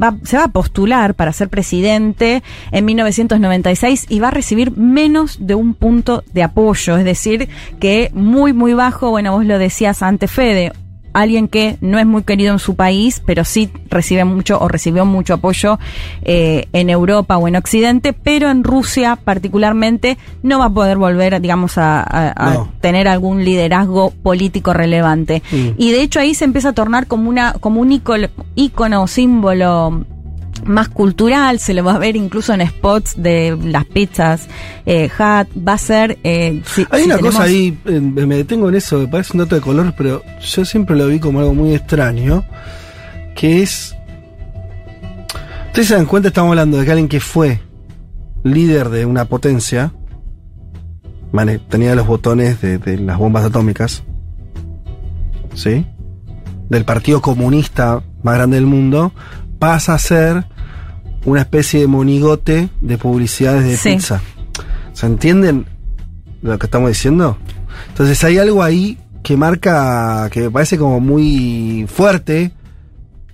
va- 0.02 0.16
se 0.24 0.36
va 0.36 0.44
a 0.44 0.48
postular 0.48 1.14
para 1.14 1.32
ser 1.32 1.48
presidente 1.48 2.42
en 2.72 2.84
1996 2.84 4.06
y 4.08 4.18
va 4.20 4.28
a 4.28 4.32
recibir 4.32 4.76
menos 4.76 5.38
de 5.40 5.54
un 5.54 5.74
punto 5.74 6.24
de 6.32 6.42
apoyo. 6.42 6.96
Es 6.96 7.04
decir, 7.04 7.48
que 7.78 8.10
muy, 8.14 8.52
muy 8.52 8.74
bajo. 8.74 9.10
Bueno, 9.10 9.32
vos 9.32 9.44
lo 9.46 9.58
decías 9.58 10.02
antes, 10.02 10.30
Fede. 10.30 10.72
Alguien 11.12 11.48
que 11.48 11.76
no 11.80 11.98
es 11.98 12.06
muy 12.06 12.22
querido 12.22 12.52
en 12.52 12.58
su 12.58 12.76
país, 12.76 13.22
pero 13.24 13.44
sí 13.44 13.70
recibe 13.88 14.24
mucho 14.24 14.58
o 14.60 14.68
recibió 14.68 15.04
mucho 15.04 15.34
apoyo 15.34 15.78
eh, 16.22 16.66
en 16.72 16.90
Europa 16.90 17.36
o 17.36 17.48
en 17.48 17.56
Occidente, 17.56 18.12
pero 18.12 18.50
en 18.50 18.62
Rusia 18.64 19.16
particularmente 19.16 20.18
no 20.42 20.58
va 20.60 20.66
a 20.66 20.70
poder 20.70 20.98
volver, 20.98 21.40
digamos, 21.40 21.78
a, 21.78 22.00
a- 22.02 22.28
a 22.52 22.66
tener 22.80 23.08
algún 23.08 23.44
liderazgo 23.44 24.10
político 24.22 24.72
relevante. 24.72 25.42
Mm. 25.50 25.68
Y 25.78 25.90
de 25.92 26.02
hecho 26.02 26.20
ahí 26.20 26.34
se 26.34 26.44
empieza 26.44 26.70
a 26.70 26.72
tornar 26.72 27.06
como 27.06 27.28
una 27.28 27.54
como 27.54 27.80
un 27.80 27.92
ícono, 27.92 28.28
ícono 28.54 29.06
símbolo 29.06 30.04
más 30.64 30.88
cultural, 30.88 31.58
se 31.58 31.74
lo 31.74 31.82
va 31.84 31.94
a 31.94 31.98
ver 31.98 32.16
incluso 32.16 32.52
en 32.54 32.66
spots 32.66 33.14
de 33.22 33.56
las 33.62 33.84
pizzas, 33.86 34.48
eh, 34.86 35.08
Hat, 35.18 35.48
va 35.56 35.74
a 35.74 35.78
ser... 35.78 36.18
eh, 36.24 36.62
si- 36.66 36.86
Hay 36.90 37.00
si 37.02 37.06
una 37.06 37.16
tenemos- 37.16 37.34
cosa 37.36 37.42
ahí, 37.44 37.78
eh, 37.86 38.00
me 38.00 38.36
detengo 38.36 38.68
en 38.68 38.74
eso, 38.76 38.98
me 38.98 39.08
parece 39.08 39.32
un 39.34 39.38
dato 39.40 39.54
de 39.54 39.60
color, 39.60 39.94
pero 39.96 40.22
yo 40.40 40.64
siempre 40.64 40.96
lo 40.96 41.06
vi 41.06 41.18
como 41.20 41.40
algo 41.40 41.54
muy 41.54 41.74
extraño, 41.74 42.44
que 43.34 43.62
es... 43.62 43.94
Ustedes 45.68 45.88
se 45.88 45.94
dan 45.94 46.06
cuenta, 46.06 46.28
estamos 46.28 46.50
hablando 46.50 46.78
de 46.78 46.84
que 46.84 46.90
alguien 46.90 47.08
que 47.08 47.20
fue 47.20 47.60
líder 48.42 48.88
de 48.88 49.06
una 49.06 49.24
potencia, 49.26 49.92
mane- 51.32 51.58
tenía 51.60 51.94
los 51.94 52.06
botones 52.06 52.60
de, 52.60 52.78
de 52.78 52.98
las 52.98 53.18
bombas 53.18 53.44
atómicas, 53.44 54.02
¿sí? 55.54 55.86
Del 56.68 56.84
partido 56.84 57.20
comunista 57.20 58.02
más 58.22 58.34
grande 58.36 58.56
del 58.56 58.66
mundo, 58.66 59.12
pasa 59.58 59.94
a 59.94 59.98
ser 59.98 60.46
una 61.24 61.40
especie 61.42 61.80
de 61.80 61.86
monigote 61.86 62.68
de 62.80 62.98
publicidades 62.98 63.64
de 63.64 63.76
Sí. 63.76 63.90
pizza. 63.90 64.20
¿Se 64.92 65.06
entienden 65.06 65.66
lo 66.42 66.58
que 66.58 66.66
estamos 66.66 66.88
diciendo? 66.88 67.36
Entonces 67.88 68.22
hay 68.24 68.38
algo 68.38 68.62
ahí 68.62 68.98
que 69.22 69.36
marca, 69.36 70.28
que 70.30 70.40
me 70.40 70.50
parece 70.50 70.78
como 70.78 70.98
muy 71.00 71.86
fuerte, 71.92 72.52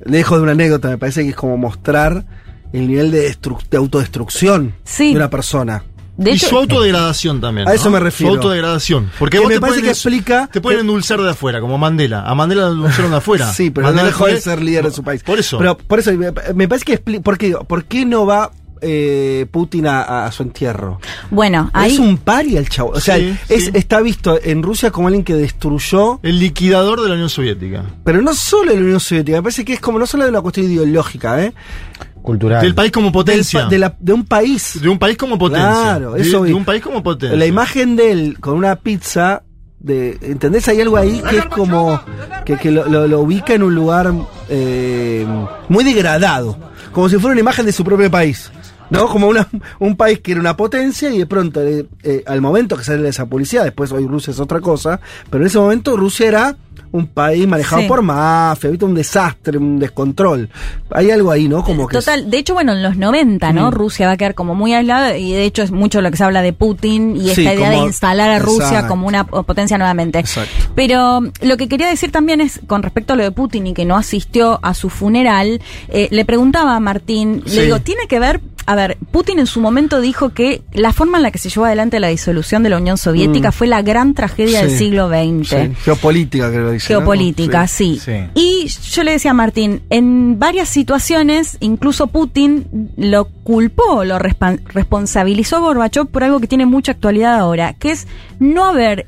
lejos 0.05 0.39
de 0.39 0.43
una 0.43 0.53
anécdota, 0.53 0.89
me 0.89 0.99
parece 0.99 1.23
que 1.23 1.31
es 1.31 1.37
como 1.37 1.57
mostrar 1.57 2.25
el 2.73 2.89
nivel 2.89 3.11
de, 3.13 3.35
de 3.71 3.77
autodestrucción 3.77 4.75
Sí. 4.85 5.11
de 5.11 5.17
una 5.17 5.31
persona. 5.31 5.85
De 6.17 6.31
y 6.31 6.35
hecho, 6.35 6.49
su 6.49 6.57
autodegradación 6.59 7.41
también. 7.41 7.67
A 7.69 7.71
¿no? 7.71 7.77
eso 7.77 7.91
me 7.91 8.01
refiero. 8.01 8.33
Su 8.33 8.39
autodegradación. 8.39 9.11
Porque 9.19 9.37
Que 9.37 9.41
vos 9.41 9.49
me 9.49 9.55
te 9.57 9.61
parece 9.61 9.81
pueden 9.81 9.85
que 9.85 9.91
explica 9.91 10.49
Te 10.53 10.61
pueden 10.61 10.79
que- 10.79 10.81
endulzar 10.83 11.21
de 11.21 11.31
afuera, 11.31 11.61
como 11.61 11.77
Mandela. 11.79 12.23
A 12.23 12.35
Mandela 12.35 12.67
lo 12.67 12.73
endulzaron 12.73 13.11
de 13.11 13.17
afuera. 13.19 13.53
Sí, 13.55 13.71
pero 13.71 13.87
no 13.87 13.89
Mandela 13.93 14.07
dejó 14.09 14.27
de 14.27 14.41
ser 14.41 14.63
líder 14.63 14.85
de 14.85 14.91
su 14.93 15.03
país. 15.03 15.23
Por 15.23 15.39
eso. 15.39 15.59
Pero 15.59 15.77
por 15.77 15.99
eso 15.99 16.13
me, 16.13 16.33
me 16.55 16.69
parece 16.69 16.85
que 16.85 17.05
expli- 17.05 17.23
¿por 17.23 17.37
qué? 17.39 17.55
¿por 17.67 17.85
qué 17.85 18.05
no 18.07 18.25
va 18.27 18.51
eh, 18.81 19.47
Putin 19.51 19.87
a, 19.87 20.27
a 20.27 20.33
su 20.33 20.43
entierro? 20.43 21.01
bueno, 21.31 21.71
ahí... 21.73 21.93
Es 21.95 21.99
un 21.99 22.19
pari 22.19 22.57
el 22.57 22.69
chavo. 22.69 22.91
O 22.91 23.01
sea, 23.01 23.17
Sí, 23.17 23.37
es, 23.49 23.65
sí. 23.67 23.71
está 23.75 24.01
visto 24.01 24.39
en 24.43 24.63
Rusia 24.63 24.91
como 24.91 25.09
alguien 25.09 25.25
que 25.25 25.35
destruyó, 25.35 26.21
El 26.23 26.39
liquidador 26.39 27.01
de 27.03 27.09
la 27.09 27.15
Unión 27.15 27.29
Soviética. 27.31 27.85
pero 28.05 28.21
no 28.23 28.35
solo 28.35 28.71
en 28.73 28.79
la 28.81 28.85
Unión 28.85 29.01
Soviética, 29.01 29.39
me 29.39 29.43
parece 29.45 29.65
que 29.65 29.73
es 29.75 29.81
como 29.81 29.99
no 29.99 30.07
solo 30.07 30.25
de 30.25 30.31
una 30.31 30.41
cuestión 30.41 30.67
ideológica, 30.71 31.43
¿eh? 31.43 31.53
Cultural. 32.23 32.61
Del 32.63 32.75
país 32.75 32.91
como 32.91 33.13
potencia. 33.13 33.63
pa- 33.65 33.69
de, 33.69 33.79
la- 33.79 33.95
de 34.01 34.13
un 34.13 34.25
país. 34.25 34.81
De 34.83 34.89
un 34.89 34.99
país 34.99 35.17
como 35.17 35.39
potencia. 35.39 35.71
Claro, 35.71 36.13
De- 36.15 36.23
eso 36.23 36.43
de, 36.43 36.49
vi. 36.49 36.55
un 36.55 36.65
país 36.65 36.83
como 36.83 37.03
potencia. 37.03 37.39
La 37.39 37.47
imagen 37.47 37.95
de 37.95 38.11
él 38.11 38.37
con 38.41 38.55
una 38.57 38.75
pizza, 38.77 39.45
de, 39.79 40.19
¿entendés? 40.23 40.67
Hay 40.67 40.81
algo 40.81 40.97
ahí 40.97 41.23
que 41.31 41.39
es 41.39 41.45
como 41.47 42.01
que, 42.45 42.57
que 42.57 42.73
lo, 42.73 42.87
lo- 42.89 43.07
lo 43.07 43.21
ubica 43.21 43.55
en 43.55 43.63
un 43.63 43.75
lugar 43.77 44.13
eh, 44.49 45.25
muy 45.69 45.85
degradado, 45.85 46.59
como 46.91 47.09
si 47.09 47.17
fuera 47.19 47.33
una 47.33 47.41
imagen 47.41 47.65
de 47.67 47.73
su 47.73 47.85
propio 47.85 48.11
país. 48.11 48.51
¿No? 48.91 49.09
Como 49.09 49.29
una, 49.29 49.49
un 49.81 49.97
país 49.97 50.21
que 50.21 50.33
era 50.33 50.41
una 50.41 50.57
potencia 50.57 51.11
y 51.11 51.19
de 51.19 51.27
pronto, 51.27 51.63
eh, 51.63 51.87
eh, 52.03 52.23
al 52.27 52.41
momento 52.41 52.77
que 52.77 52.85
sale 52.85 53.09
esa 53.09 53.27
publicidad, 53.27 53.65
después 53.65 53.91
hoy 53.93 54.07
Rusia 54.07 54.31
es 54.31 54.41
otra 54.41 54.61
cosa, 54.61 55.01
pero 55.31 55.43
en 55.43 55.49
ese 55.49 55.59
momento 55.59 55.97
Rusia 55.97 56.29
era 56.29 56.57
un 56.93 57.09
país 57.09 57.47
manejado 57.49 57.83
Sí. 57.83 57.89
por 57.89 58.01
mafia, 58.01 58.71
¿viste? 58.71 58.85
un 58.85 58.95
desastre, 58.95 59.59
un 59.59 59.79
descontrol. 59.79 60.49
Hay 60.93 61.11
algo 61.11 61.31
ahí, 61.33 61.49
¿no? 61.49 61.65
Como 61.65 61.89
que 61.89 61.97
Total, 61.99 62.31
de 62.31 62.39
hecho, 62.39 62.55
bueno, 62.55 62.73
en 62.73 62.83
los 62.83 62.97
90, 62.97 63.53
¿no? 63.53 63.69
Mm. 63.71 63.75
Rusia 63.75 64.07
va 64.07 64.13
a 64.13 64.17
quedar 64.17 64.35
como 64.35 64.55
muy 64.55 64.73
aislada 64.73 65.17
y 65.19 65.33
de 65.33 65.45
hecho 65.45 65.63
es 65.63 65.73
mucho 65.73 66.01
lo 66.01 66.11
que 66.11 66.17
se 66.17 66.25
habla 66.25 66.43
de 66.43 66.53
Putin 66.53 67.17
y 67.17 67.23
Sí, 67.35 67.43
esta 67.45 67.55
idea 67.55 67.71
de 67.71 67.79
instalar 67.79 68.31
a 68.31 68.39
Rusia 68.39 68.67
Exacto. 68.69 68.89
como 68.89 69.09
una 69.09 69.25
potencia 69.27 69.77
nuevamente. 69.79 70.21
Exacto. 70.21 70.51
Pero 70.75 71.23
lo 71.43 71.57
que 71.57 71.69
quería 71.69 71.89
decir 71.89 72.13
también 72.13 72.41
es, 72.41 72.61
con 72.67 72.83
respecto 72.85 73.15
a 73.15 73.17
lo 73.17 73.25
de 73.25 73.33
Putin 73.33 73.67
y 73.67 73.75
que 73.75 73.85
no 73.85 73.97
asistió 73.97 74.61
a 74.63 74.73
su 74.73 74.89
funeral, 74.89 75.61
eh, 75.89 76.09
le 76.13 76.25
preguntaba 76.25 76.77
a 76.77 76.81
Martín, 76.81 77.43
Sí. 77.47 77.57
le 77.57 77.65
digo, 77.65 77.81
tiene 77.81 78.07
que 78.09 78.21
ver, 78.21 78.41
a 78.67 78.75
ver, 78.75 78.99
Putin 79.13 79.39
en 79.39 79.47
su 79.47 79.61
momento 79.61 80.01
dijo 80.01 80.31
que 80.31 80.63
la 80.73 80.93
forma 80.93 81.17
en 81.19 81.23
la 81.23 81.31
que 81.31 81.39
se 81.39 81.49
llevó 81.49 81.65
adelante 81.67 82.01
la 82.01 82.09
disolución 82.09 82.63
de 82.63 82.71
la 82.71 82.79
Unión 82.79 82.99
Soviética 82.99 83.51
Mm. 83.51 83.53
fue 83.53 83.67
la 83.69 83.83
gran 83.83 84.13
tragedia 84.15 84.63
del 84.63 84.77
siglo 84.77 85.09
XX. 85.09 85.49
Sí, 85.49 85.57
Geopolítica, 85.85 86.51
creo 86.51 86.67
que 86.69 86.73
dice. 86.75 86.93
¿no? 86.93 86.99
Geopolítica, 87.01 87.67
sí. 87.69 88.01
Sí. 88.05 88.13
Y 88.35 88.67
yo 88.91 89.05
le 89.05 89.13
decía 89.13 89.31
a 89.31 89.35
Martín, 89.35 89.83
en 89.91 90.39
varias 90.39 90.69
situaciones, 90.69 91.57
incluso 91.61 92.09
Putin 92.09 92.91
lo 92.97 93.27
culpó, 93.45 94.05
lo 94.05 94.19
responsabilizó 94.19 95.57
a 95.57 95.61
Gorbachev 95.61 96.07
por 96.07 96.25
algo 96.25 96.41
que 96.41 96.47
tiene 96.49 96.67
mucha 96.67 96.93
actualidad 96.93 97.37
ahora, 97.39 97.75
que 97.75 97.91
es 97.93 98.07
no 98.39 98.65
haber 98.65 99.07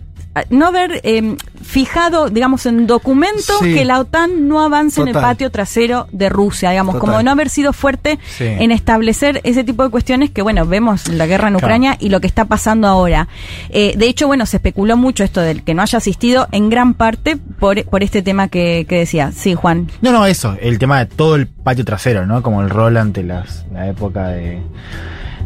no 0.50 0.66
haber 0.68 1.00
eh, 1.02 1.36
fijado, 1.62 2.28
digamos, 2.30 2.64
en 2.66 2.86
documento 2.86 3.54
Sí. 3.60 3.74
que 3.74 3.84
la 3.84 3.98
OTAN 3.98 4.46
no 4.48 4.60
avance 4.62 5.00
en 5.00 5.08
el 5.08 5.14
patio 5.14 5.50
trasero 5.50 6.06
de 6.12 6.28
Rusia, 6.28 6.70
digamos, 6.70 6.94
Total. 6.94 7.08
como 7.10 7.22
no 7.24 7.30
haber 7.32 7.48
sido 7.50 7.72
fuerte 7.72 8.18
Sí. 8.36 8.44
en 8.44 8.70
establecer 8.70 9.40
ese 9.42 9.64
tipo 9.64 9.82
de 9.82 9.90
cuestiones 9.90 10.30
que, 10.30 10.42
bueno, 10.42 10.64
vemos 10.66 11.08
la 11.08 11.26
guerra 11.26 11.48
en 11.48 11.54
Claro. 11.54 11.66
Ucrania 11.66 11.96
y 11.98 12.08
lo 12.10 12.20
que 12.20 12.28
está 12.28 12.44
pasando 12.44 12.86
ahora. 12.86 13.26
Eh, 13.70 13.94
de 13.96 14.06
hecho, 14.06 14.26
bueno, 14.28 14.46
se 14.46 14.58
especuló 14.58 14.96
mucho 14.96 15.24
esto 15.24 15.40
del 15.40 15.64
que 15.64 15.74
no 15.74 15.82
haya 15.82 15.98
asistido 15.98 16.46
en 16.52 16.70
gran 16.70 16.94
parte 16.94 17.36
por, 17.36 17.82
por 17.86 18.02
este 18.04 18.22
tema 18.22 18.46
que, 18.48 18.86
que 18.88 18.98
decía. 19.00 19.32
Sí, 19.32 19.54
Juan. 19.54 19.90
No, 20.02 20.12
no, 20.12 20.24
eso, 20.26 20.56
el 20.60 20.78
tema 20.78 21.00
de 21.00 21.06
todo 21.06 21.34
el 21.34 21.48
patio 21.48 21.84
trasero, 21.84 22.26
¿no? 22.26 22.42
Como 22.42 22.62
el 22.62 22.70
rol 22.70 22.96
ante 22.96 23.24
las, 23.24 23.64
la 23.72 23.88
época 23.88 24.28
de. 24.28 24.62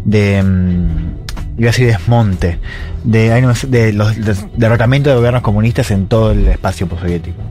de. 0.05 0.43
mm, 0.43 1.59
iba 1.59 1.69
a 1.69 1.73
decir 1.73 1.87
desmonte. 1.87 2.59
De, 3.05 3.33
ay, 3.33 3.43
no 3.43 3.55
sé, 3.55 3.67
de 3.67 3.93
los 3.93 4.15
de- 4.17 4.37
derrocamiento 4.57 5.11
de 5.11 5.17
gobiernos 5.17 5.43
comunistas 5.43 5.91
en 5.91 6.07
todo 6.07 6.31
el 6.31 6.47
espacio 6.49 6.87
postsoviético. 6.87 7.43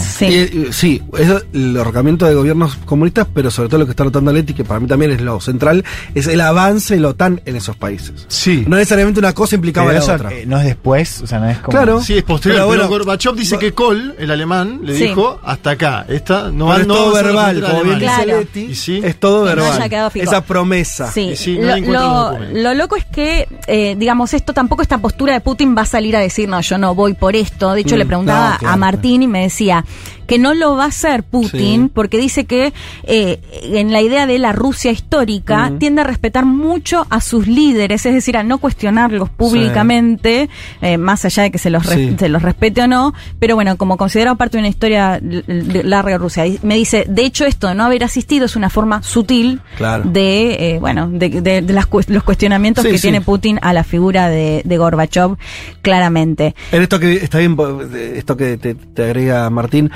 Sí. 0.00 0.24
Y, 0.26 0.34
y, 0.68 0.72
sí, 0.72 1.02
es 1.18 1.28
el 1.52 1.74
derrocamiento 1.74 2.26
de 2.26 2.34
gobiernos 2.34 2.76
comunistas, 2.84 3.26
pero 3.32 3.50
sobre 3.50 3.68
todo 3.68 3.80
lo 3.80 3.84
que 3.86 3.90
está 3.92 4.04
notando 4.04 4.32
Leti, 4.32 4.54
que 4.54 4.64
para 4.64 4.80
mí 4.80 4.86
también 4.86 5.10
es 5.12 5.20
lo 5.20 5.40
central, 5.40 5.84
es 6.14 6.26
el 6.26 6.40
avance 6.40 6.94
de 6.94 7.00
la 7.00 7.08
OTAN 7.08 7.40
en 7.44 7.56
esos 7.56 7.76
países. 7.76 8.24
Sí. 8.28 8.64
No 8.66 8.76
necesariamente 8.76 9.20
una 9.20 9.32
cosa 9.34 9.54
implicaba 9.56 9.88
pero 9.88 9.98
la 9.98 10.04
eso 10.04 10.14
otra. 10.14 10.32
eh, 10.32 10.44
no 10.46 10.58
es 10.58 10.64
después, 10.64 11.20
o 11.22 11.26
sea, 11.26 11.38
no 11.38 11.48
es 11.48 11.58
como. 11.58 11.76
Claro. 11.76 12.00
Sí, 12.00 12.16
es 12.18 12.24
posterior. 12.24 12.60
Pero 12.62 12.68
Pero, 12.70 12.88
bueno, 12.88 13.04
Gorbachev 13.04 13.34
dice 13.34 13.58
que 13.58 13.72
Kohl, 13.72 14.14
el 14.18 14.30
alemán, 14.30 14.80
le 14.82 14.96
Sí. 14.96 15.04
dijo 15.08 15.40
hasta 15.44 15.70
acá. 15.70 16.06
Esta 16.08 16.50
no 16.50 16.66
Pero 16.66 16.66
va 16.66 16.76
es 16.80 16.86
no 16.86 16.94
todo 16.94 17.12
verbal, 17.14 17.60
como 17.62 17.82
bien 17.84 17.98
dice 17.98 18.12
Claro. 18.24 18.38
Leti, 18.40 18.60
Y 18.60 18.74
sí. 18.74 19.00
es 19.04 19.20
todo 19.20 19.44
Que 19.44 19.54
verbal. 19.54 20.10
Esa 20.14 20.40
promesa. 20.42 21.10
Sí, 21.12 21.30
Y 21.32 21.36
sí, 21.36 21.58
no 21.58 21.76
lo, 21.76 22.38
lo- 22.38 22.38
lo 22.62 22.74
loco 22.74 22.96
es 22.96 23.04
que, 23.04 23.46
eh, 23.66 23.94
digamos, 23.98 24.32
esto 24.34 24.52
tampoco 24.54 24.77
esta 24.82 24.98
postura 24.98 25.32
de 25.34 25.40
Putin 25.40 25.76
va 25.76 25.82
a 25.82 25.86
salir 25.86 26.16
a 26.16 26.20
decir, 26.20 26.48
no, 26.48 26.60
yo 26.60 26.78
no 26.78 26.94
voy 26.94 27.14
por 27.14 27.36
esto. 27.36 27.72
De 27.72 27.80
hecho, 27.80 27.96
Mm, 27.96 27.98
le 27.98 28.06
preguntaba 28.06 28.50
no, 28.52 28.58
claro, 28.58 28.74
a 28.74 28.76
Martín 28.76 29.22
y 29.22 29.26
me 29.26 29.42
decía 29.42 29.84
que 30.28 30.38
no 30.38 30.54
lo 30.54 30.76
va 30.76 30.84
a 30.84 30.88
hacer 30.88 31.24
Putin 31.24 31.86
Sí. 31.86 31.90
porque 31.92 32.18
dice 32.18 32.44
que 32.44 32.72
eh, 33.02 33.40
en 33.64 33.90
la 33.92 34.00
idea 34.02 34.26
de 34.26 34.38
la 34.38 34.52
Rusia 34.52 34.92
histórica 34.92 35.72
tiende 35.78 36.02
a 36.02 36.04
respetar 36.04 36.44
mucho 36.44 37.06
a 37.10 37.20
sus 37.20 37.48
líderes, 37.48 38.06
es 38.06 38.14
decir, 38.14 38.36
a 38.36 38.44
no 38.44 38.58
cuestionarlos 38.58 39.30
públicamente, 39.30 40.48
eh, 40.82 40.98
más 40.98 41.24
allá 41.24 41.42
de 41.44 41.50
que 41.50 41.58
se 41.58 41.70
los, 41.70 41.86
Sí. 41.86 42.14
se 42.18 42.28
los 42.28 42.42
respete 42.42 42.82
o 42.82 42.86
no, 42.86 43.14
pero 43.38 43.54
bueno, 43.54 43.76
como 43.76 43.96
considera 43.96 44.34
parte 44.34 44.58
de 44.58 44.60
una 44.60 44.68
historia 44.68 45.20
larga 45.22 46.12
de 46.12 46.18
Rusia. 46.18 46.44
Me 46.62 46.76
dice, 46.76 47.04
de 47.08 47.24
hecho, 47.24 47.46
esto 47.46 47.66
de 47.68 47.74
no 47.74 47.84
haber 47.84 48.04
asistido 48.04 48.44
es 48.46 48.54
una 48.56 48.70
forma 48.70 49.02
sutil 49.02 49.60
Claro. 49.76 50.04
de, 50.04 50.74
eh, 50.74 50.78
bueno, 50.78 51.08
de, 51.10 51.28
de- 51.40 51.62
de 51.62 51.72
las 51.72 51.86
cues- 51.88 52.08
los 52.08 52.22
cuestionamientos 52.22 52.84
que 52.84 52.98
tiene 52.98 53.20
Putin 53.22 53.58
a 53.62 53.72
la 53.72 53.82
figura 53.84 54.28
de, 54.28 54.62
de 54.64 54.76
Gorbachev, 54.78 55.36
claramente. 55.82 56.54
En 56.72 56.82
esto 56.82 56.98
que 57.00 57.14
está 57.14 57.38
bien, 57.38 57.56
esto 58.14 58.36
que 58.36 58.56
te, 58.58 58.74
te 58.74 59.04
agrega 59.04 59.48
Martín, 59.50 59.90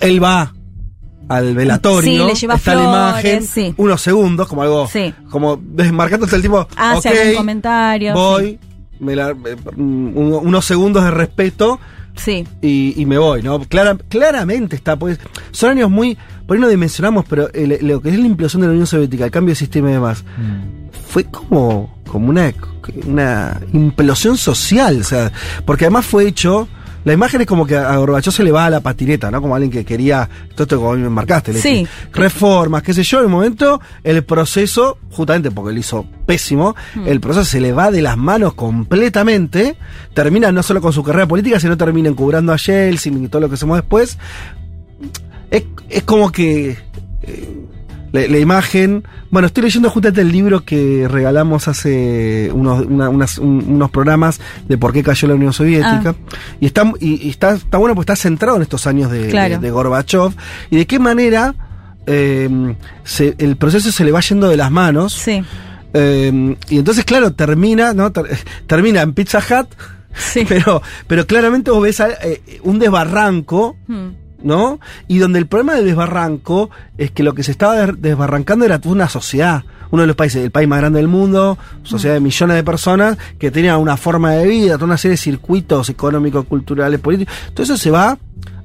él 0.00 0.22
va 0.22 0.52
al 1.28 1.54
velatorio, 1.54 2.10
Sí, 2.10 2.18
le 2.32 2.34
lleva 2.34 2.54
está 2.54 2.74
la 2.74 2.84
imagen, 2.84 3.42
sí. 3.42 3.74
unos 3.76 4.00
segundos, 4.00 4.46
como 4.46 4.62
algo, 4.62 4.86
Sí. 4.88 5.12
como 5.30 5.56
desmarcándote 5.60 6.36
el 6.36 6.42
tipo, 6.42 6.68
Hace 6.76 7.08
ok, 7.10 7.16
algún 7.16 7.36
comentario, 7.36 8.14
voy, 8.14 8.58
me 9.00 9.16
la- 9.16 9.34
un- 9.76 10.12
unos 10.42 10.64
segundos 10.64 11.02
de 11.04 11.10
respeto 11.10 11.80
Sí. 12.14 12.46
y, 12.62 12.94
y 12.96 13.06
me 13.06 13.18
voy, 13.18 13.42
¿no? 13.42 13.58
Clara- 13.60 13.98
claramente 14.08 14.76
está, 14.76 14.96
pues, 14.96 15.18
son 15.50 15.70
años 15.70 15.90
muy, 15.90 16.16
por 16.46 16.56
ahí 16.56 16.60
no 16.60 16.68
dimensionamos, 16.68 17.24
pero 17.28 17.52
el- 17.52 17.78
lo 17.82 18.00
que 18.00 18.10
es 18.10 18.18
la 18.18 18.26
implosión 18.26 18.62
de 18.62 18.68
la 18.68 18.72
Unión 18.72 18.86
Soviética, 18.86 19.24
el 19.24 19.30
cambio 19.32 19.50
de 19.52 19.56
sistema 19.56 19.90
y 19.90 19.94
demás, 19.94 20.22
Mm. 20.38 20.90
fue 21.08 21.24
como, 21.24 21.98
como 22.06 22.28
una, 22.30 22.52
una 23.04 23.60
implosión 23.72 24.36
social, 24.36 25.00
o 25.00 25.04
sea, 25.04 25.32
porque 25.64 25.86
además 25.86 26.06
fue 26.06 26.26
hecho, 26.28 26.68
la 27.06 27.12
imagen 27.12 27.40
es 27.40 27.46
como 27.46 27.64
que 27.66 27.76
a 27.76 27.96
Gorbachev 27.96 28.32
se 28.32 28.42
le 28.42 28.50
va 28.52 28.66
a 28.66 28.70
la 28.70 28.80
patineta, 28.80 29.30
¿no? 29.30 29.40
Como 29.40 29.54
alguien 29.54 29.70
que 29.70 29.84
quería, 29.84 30.28
todo 30.54 30.64
esto 30.64 30.76
como 30.80 30.92
me 30.96 31.08
marcaste, 31.08 31.54
Sí. 31.54 31.86
reformas, 32.12 32.82
qué 32.82 32.92
sé 32.92 33.02
yo, 33.04 33.18
en 33.20 33.24
el 33.26 33.30
momento, 33.30 33.80
el 34.02 34.24
proceso, 34.24 34.98
justamente 35.12 35.50
porque 35.52 35.72
lo 35.72 35.78
hizo 35.78 36.04
pésimo, 36.26 36.74
Hmm. 36.96 37.06
el 37.06 37.20
proceso 37.20 37.44
se 37.44 37.60
le 37.60 37.72
va 37.72 37.90
de 37.92 38.02
las 38.02 38.16
manos 38.16 38.54
completamente, 38.54 39.76
termina 40.14 40.50
no 40.52 40.62
solo 40.62 40.80
con 40.80 40.92
su 40.92 41.02
carrera 41.04 41.26
política, 41.28 41.60
sino 41.60 41.76
termina 41.76 42.08
encubrando 42.08 42.52
a 42.52 42.56
Yeltsin 42.56 43.24
y 43.24 43.28
todo 43.28 43.40
lo 43.40 43.48
que 43.48 43.54
hacemos 43.54 43.78
después. 43.78 44.18
Es, 45.50 45.62
es 45.88 46.02
como 46.02 46.32
que 46.32 46.76
eh, 47.22 47.65
la, 48.22 48.26
la 48.28 48.38
imagen. 48.38 49.04
Bueno, 49.30 49.46
estoy 49.46 49.64
leyendo 49.64 49.90
justamente 49.90 50.20
el 50.20 50.32
libro 50.32 50.64
que 50.64 51.06
regalamos 51.08 51.68
hace 51.68 52.50
unos, 52.52 52.84
una- 52.86 53.08
unas- 53.08 53.38
un- 53.38 53.64
unos 53.68 53.90
programas 53.90 54.40
de 54.68 54.78
por 54.78 54.92
qué 54.92 55.02
cayó 55.02 55.28
la 55.28 55.34
Unión 55.34 55.52
Soviética. 55.52 56.14
Y, 56.60 56.66
está, 56.66 56.90
y, 57.00 57.26
y 57.26 57.30
está, 57.30 57.54
está 57.54 57.78
bueno 57.78 57.94
porque 57.94 58.12
está 58.12 58.22
centrado 58.22 58.56
en 58.56 58.62
estos 58.62 58.86
años 58.86 59.10
de, 59.10 59.28
Claro. 59.28 59.54
de, 59.54 59.60
de 59.60 59.70
Gorbachev. 59.70 60.32
Y 60.70 60.76
de 60.76 60.86
qué 60.86 60.98
manera 60.98 61.54
eh, 62.06 62.48
se- 63.04 63.34
el 63.38 63.56
proceso 63.56 63.90
se 63.92 64.04
le 64.04 64.12
va 64.12 64.20
yendo 64.20 64.48
de 64.48 64.56
las 64.56 64.70
manos. 64.70 65.12
Sí. 65.12 65.42
Eh, 65.94 66.56
y 66.68 66.78
entonces, 66.78 67.04
claro, 67.04 67.32
termina, 67.32 67.94
¿no? 67.94 68.12
Ter- 68.12 68.36
termina 68.66 69.02
en 69.02 69.12
Pizza 69.14 69.38
Hut. 69.38 69.68
Sí. 70.14 70.44
Pero, 70.48 70.80
pero 71.06 71.26
claramente 71.26 71.70
vos 71.70 71.82
ves 71.82 72.00
eh, 72.00 72.40
un 72.62 72.78
desbarranco 72.78 73.76
Hmm. 73.86 74.08
¿No? 74.46 74.80
Y 75.08 75.18
donde 75.18 75.38
el 75.38 75.46
problema 75.46 75.74
del 75.74 75.84
desbarranco 75.84 76.70
es 76.96 77.10
que 77.10 77.22
lo 77.22 77.34
que 77.34 77.42
se 77.42 77.50
estaba 77.50 77.74
des- 77.74 78.00
desbarrancando 78.00 78.64
era 78.64 78.78
toda 78.80 78.94
una 78.94 79.08
sociedad. 79.08 79.64
Uno 79.90 80.02
de 80.02 80.06
los 80.08 80.16
países, 80.16 80.42
el 80.42 80.50
país 80.50 80.68
más 80.68 80.80
grande 80.80 80.98
del 80.98 81.08
mundo, 81.08 81.58
sociedad 81.82 82.14
de 82.14 82.20
millones 82.20 82.56
de 82.56 82.64
personas 82.64 83.18
que 83.38 83.50
tenía 83.50 83.76
una 83.76 83.96
forma 83.96 84.32
de 84.32 84.46
vida, 84.46 84.74
toda 84.74 84.86
una 84.86 84.96
serie 84.96 85.12
de 85.12 85.18
circuitos 85.18 85.88
económicos, 85.90 86.44
culturales, 86.46 86.98
políticos. 87.00 87.34
Todo 87.54 87.62
eso 87.64 87.76
se 87.76 87.90
va 87.90 88.18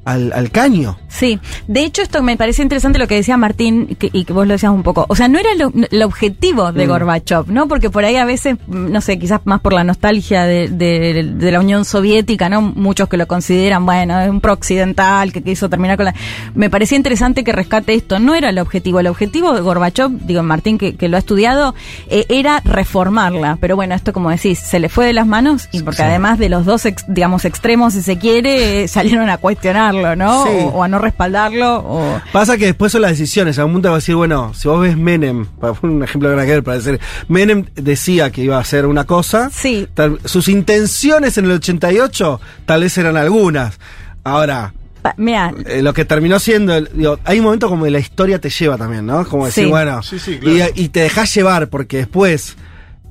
al, 0.05 0.33
al 0.33 0.49
caño. 0.51 0.97
Sí, 1.07 1.39
de 1.67 1.83
hecho 1.83 2.01
esto 2.01 2.23
me 2.23 2.37
parece 2.37 2.61
interesante 2.63 2.97
lo 2.99 3.07
que 3.07 3.15
decía 3.15 3.37
Martín 3.37 3.95
que- 3.99 4.09
y 4.11 4.23
que 4.25 4.33
vos 4.33 4.47
lo 4.47 4.53
decías 4.53 4.71
un 4.71 4.81
poco. 4.83 5.05
O 5.09 5.15
sea, 5.15 5.27
no 5.27 5.37
era 5.39 5.53
lo- 5.55 5.71
el 5.91 6.01
objetivo 6.03 6.71
de 6.71 6.85
Mm. 6.85 6.89
Gorbachev, 6.89 7.47
¿no? 7.51 7.67
Porque 7.67 7.89
por 7.89 8.03
ahí 8.05 8.15
a 8.15 8.25
veces, 8.25 8.55
mm, 8.67 8.91
no 8.91 9.01
sé, 9.01 9.19
quizás 9.19 9.41
más 9.43 9.59
por 9.61 9.73
la 9.73 9.83
nostalgia 9.83 10.43
de, 10.45 10.69
de- 10.69 11.23
de 11.35 11.51
la 11.51 11.59
Unión 11.59 11.85
Soviética, 11.85 12.49
¿no? 12.49 12.61
Muchos 12.61 13.09
que 13.09 13.17
lo 13.17 13.27
consideran, 13.27 13.85
bueno, 13.85 14.19
es 14.19 14.29
un 14.29 14.41
pro-occidental 14.41 15.31
que 15.33 15.43
quiso 15.43 15.69
terminar 15.69 15.97
con 15.97 16.05
la... 16.05 16.15
Me 16.55 16.69
parecía 16.69 16.97
interesante 16.97 17.43
que 17.43 17.51
rescate 17.51 17.93
esto. 17.93 18.19
No 18.19 18.33
era 18.35 18.49
el 18.49 18.57
objetivo. 18.59 18.99
El 18.99 19.07
objetivo 19.07 19.53
de 19.53 19.61
Gorbachev, 19.61 20.09
digo 20.25 20.41
Martín 20.43 20.77
que, 20.77 20.95
que 20.95 21.07
lo 21.09 21.17
ha 21.17 21.19
estudiado, 21.19 21.75
eh, 22.09 22.25
era 22.29 22.61
reformarla. 22.63 23.57
Pero 23.61 23.75
bueno, 23.75 23.95
esto 23.95 24.13
como 24.13 24.29
decís, 24.31 24.59
se 24.59 24.79
le 24.79 24.89
fue 24.89 25.05
de 25.05 25.13
las 25.13 25.27
manos 25.27 25.69
y 25.71 25.81
porque 25.83 26.01
además 26.03 26.39
de 26.39 26.49
los 26.49 26.65
dos, 26.65 26.85
ex- 26.85 27.05
digamos, 27.07 27.45
extremos, 27.45 27.93
si 27.93 28.01
se 28.01 28.17
quiere, 28.17 28.83
eh, 28.83 28.87
salieron 28.87 29.29
a 29.29 29.37
cuestionarlo, 29.91 30.15
¿no? 30.15 30.43
Sí. 30.45 30.51
O, 30.65 30.77
o 30.77 30.83
a 30.83 30.87
no 30.87 30.99
respaldarlo. 30.99 31.75
O... 31.85 32.21
Pasa 32.31 32.57
que 32.57 32.65
después 32.65 32.91
son 32.91 33.01
las 33.01 33.11
decisiones. 33.11 33.59
A 33.59 33.65
un 33.65 33.73
punto 33.73 33.89
va 33.89 33.95
a 33.95 33.97
decir, 33.99 34.15
bueno, 34.15 34.53
si 34.53 34.67
vos 34.67 34.81
ves 34.81 34.97
Menem, 34.97 35.45
para 35.45 35.73
poner 35.73 35.95
un 35.97 36.03
ejemplo 36.03 36.29
que 36.35 36.61
para 36.61 36.77
decir, 36.77 36.99
Menem 37.27 37.65
decía 37.75 38.31
que 38.31 38.41
iba 38.43 38.57
a 38.57 38.61
hacer 38.61 38.85
una 38.85 39.05
cosa. 39.05 39.49
Sí. 39.53 39.87
tal- 39.93 40.19
sus 40.25 40.47
intenciones 40.47 41.37
en 41.37 41.45
el 41.45 41.51
88 41.51 42.39
tal 42.65 42.81
vez 42.81 42.97
eran 42.97 43.17
algunas. 43.17 43.79
Ahora, 44.23 44.73
Mira, 45.17 45.51
eh, 45.65 45.81
lo 45.81 45.93
que 45.95 46.05
terminó 46.05 46.37
siendo, 46.37 46.75
el- 46.75 46.89
digo, 46.93 47.17
hay 47.25 47.39
un 47.39 47.45
momento 47.45 47.67
como 47.69 47.85
que 47.85 47.91
la 47.91 47.97
historia 47.99 48.39
te 48.39 48.49
lleva 48.51 48.77
también, 48.77 49.05
¿no? 49.05 49.25
Como 49.27 49.45
decir, 49.47 49.63
Sí. 49.65 49.69
bueno, 49.71 50.03
Sí, 50.03 50.19
sí, 50.19 50.37
claro. 50.37 50.71
y, 50.75 50.83
y 50.83 50.89
te 50.89 50.99
dejas 50.99 51.33
llevar 51.33 51.69
porque 51.69 51.97
después, 51.97 52.55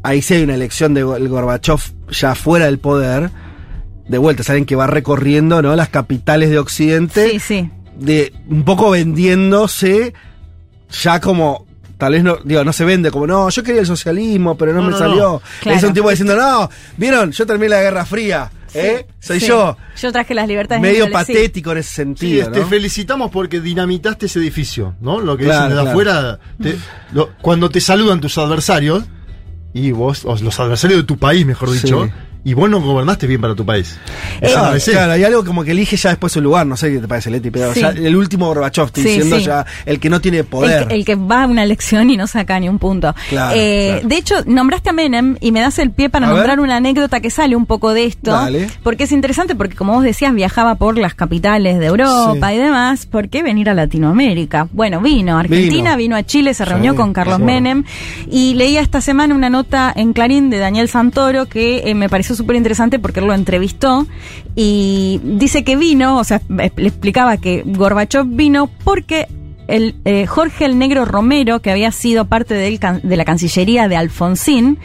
ahí 0.05 0.23
sí 0.23 0.35
hay 0.35 0.45
una 0.45 0.55
elección 0.55 0.95
de 0.95 1.03
Gorbachev 1.03 1.81
ya 2.11 2.37
fuera 2.37 2.67
del 2.67 2.79
poder, 2.79 3.31
de 4.11 4.19
vuelta, 4.19 4.43
saben 4.43 4.65
que 4.67 4.75
va 4.77 4.87
recorriendo, 4.87 5.63
¿no? 5.63 5.75
Las 5.77 5.89
capitales 5.89 6.51
de 6.51 6.59
Occidente, 6.59 7.31
sí, 7.31 7.39
sí. 7.41 7.71
de 7.99 8.33
un 8.49 8.65
poco 8.65 8.91
vendiéndose 8.91 10.13
ya 11.03 11.21
como 11.21 11.67
tal 11.99 12.13
vez 12.15 12.25
no 12.25 12.39
digo 12.45 12.65
no 12.65 12.73
se 12.73 12.85
vende 12.85 13.11
como 13.11 13.27
no 13.27 13.49
yo 13.51 13.63
quería 13.63 13.83
el 13.83 13.87
socialismo 13.87 14.57
pero 14.57 14.73
no, 14.73 14.79
No, 14.81 14.87
me 14.87 14.91
no, 14.93 14.99
salió 14.99 15.23
no. 15.35 15.43
Claro. 15.61 15.79
es 15.79 15.85
un 15.85 15.93
tipo 15.93 16.09
diciendo 16.11 16.35
no 16.35 16.69
vieron 16.97 17.31
yo 17.31 17.47
terminé 17.47 17.69
la 17.69 17.83
guerra 17.83 18.05
fría 18.07 18.51
¿eh? 18.75 19.07
soy 19.21 19.39
Sí. 19.39 19.47
yo 19.47 19.77
Yo 20.01 20.11
traje 20.11 20.33
las 20.35 20.49
libertades 20.49 20.81
medio 20.83 21.05
individuales, 21.05 21.27
sí. 21.27 21.33
patético 21.35 21.73
en 21.73 21.79
ese 21.79 21.89
Sí, 21.91 21.95
sentido 21.97 22.51
te 22.51 22.61
¿no? 22.61 22.67
felicitamos 22.67 23.31
porque 23.31 23.61
dinamitaste 23.61 24.27
ese 24.27 24.39
edificio, 24.41 24.97
¿no? 25.01 25.21
Lo 25.21 25.37
que 25.37 25.45
Claro, 25.45 25.65
dicen 25.67 25.69
desde 25.77 25.83
claro. 25.83 25.91
afuera. 25.91 26.39
te- 26.63 26.79
lo- 27.13 27.31
cuando 27.43 27.69
te 27.71 27.81
saludan 27.81 28.21
tus 28.21 28.37
adversarios, 28.39 29.05
y 29.75 29.93
vos, 29.93 30.25
o 30.25 30.35
los 30.37 30.59
adversarios 30.59 31.01
de 31.01 31.07
tu 31.07 31.17
país, 31.19 31.45
mejor 31.47 31.69
Sí. 31.71 31.81
dicho, 31.83 32.09
y 32.45 32.55
vos 32.55 32.71
no 32.71 32.81
gobernaste 32.81 33.27
bien 33.27 33.41
para 33.41 33.55
tu 33.55 33.65
país. 33.67 33.99
Eh, 34.41 34.49
Claro, 34.53 34.79
claro, 34.83 35.13
hay 35.13 35.25
algo 35.25 35.45
como 35.45 35.63
que 35.65 35.73
elige 35.73 35.97
ya 35.97 36.11
después 36.11 36.33
su 36.33 36.41
lugar, 36.41 36.67
no 36.67 36.77
sé 36.77 36.91
qué 36.93 36.99
te 36.99 37.07
parece, 37.09 37.31
Leti, 37.31 37.51
pero 37.51 37.73
Sí. 37.75 37.81
ya 37.81 37.91
el 37.91 38.17
último 38.17 38.47
Gorbachev, 38.47 38.87
estoy 38.87 39.03
Sí, 39.03 39.09
diciendo 39.11 39.39
sí. 39.39 39.45
ya, 39.45 39.67
el 39.87 40.01
que 40.01 40.09
no 40.11 40.21
tiene 40.21 40.39
El 40.39 40.45
poder. 40.47 40.89
que, 40.89 40.95
el 40.95 41.05
que 41.05 41.15
va 41.17 41.43
a 41.43 41.47
una 41.47 41.63
elección 41.63 42.09
y 42.11 42.17
no 42.17 42.27
saca 42.27 42.59
ni 42.59 42.69
un 42.69 42.79
punto. 42.79 43.15
Claro, 43.29 43.55
Eh, 43.57 43.89
claro. 43.93 44.09
De 44.09 44.17
hecho, 44.17 44.35
nombraste 44.47 44.91
a 44.91 44.93
Menem 44.93 45.37
y 45.41 45.53
me 45.53 45.61
das 45.61 45.79
el 45.79 45.91
pie 45.91 46.09
para 46.09 46.27
A 46.27 46.31
nombrar 46.31 46.57
ver. 46.57 46.61
una 46.61 46.77
anécdota 46.77 47.21
que 47.21 47.31
sale 47.31 47.57
un 47.57 47.67
poco 47.67 47.93
de 47.93 48.05
esto. 48.07 48.31
Dale. 48.33 48.69
Porque 48.83 49.05
es 49.05 49.13
interesante, 49.13 49.55
porque 49.55 49.77
como 49.77 49.93
vos 49.93 50.03
decías, 50.05 50.35
viajaba 50.35 50.77
por 50.77 50.97
las 50.99 51.15
capitales 51.15 51.79
de 51.79 51.87
Europa 51.87 52.49
Sí. 52.49 52.55
y 52.55 52.59
demás. 52.59 53.07
¿Por 53.07 53.29
qué 53.29 53.43
venir 53.43 53.69
a 53.69 53.75
Latinoamérica? 53.75 54.69
Bueno, 54.73 55.01
vino 55.01 55.37
a 55.37 55.41
Argentina, 55.41 55.91
Vino. 55.97 55.97
vino, 55.97 56.17
a 56.17 56.23
Chile, 56.25 56.55
se 56.55 56.65
reunió 56.65 56.93
Sí, 56.93 56.97
con 56.97 57.13
Carlos. 57.13 57.39
Menem 57.41 57.85
y 58.31 58.55
leía 58.55 58.81
esta 58.81 59.01
semana 59.01 59.35
una 59.35 59.51
nota 59.51 59.93
en 59.95 60.13
Clarín 60.13 60.51
de 60.51 60.59
Daniel 60.59 60.89
Santoro 60.89 61.47
que 61.47 61.83
eh, 61.91 61.95
me 61.95 62.09
pareció 62.09 62.30
pareció 62.31 62.45
súper 62.45 62.57
interesante 62.57 62.99
porque 63.01 63.21
él 63.21 63.27
lo 63.27 63.35
entrevistó 63.35 64.07
y 64.55 65.21
dice 65.25 65.65
que 65.65 65.77
vino, 65.77 66.19
o 66.19 66.25
sea, 66.25 66.41
le 66.49 66.67
explicaba 66.87 67.37
que 67.39 67.63
Gorbachev 67.67 68.25
vino 68.27 68.71
porque 68.85 69.27
el 69.67 69.95
eh, 70.05 70.27
Jorge 70.27 70.65
el 70.65 70.79
Negro 70.79 71.05
Romero, 71.05 71.61
que 71.61 71.71
había 71.71 71.91
sido 71.93 72.27
parte 72.27 72.55
can- 72.79 73.01
de 73.03 73.17
la 73.17 73.25
Cancillería 73.25 73.89
de 73.89 73.97
Alfonsín, 73.97 74.79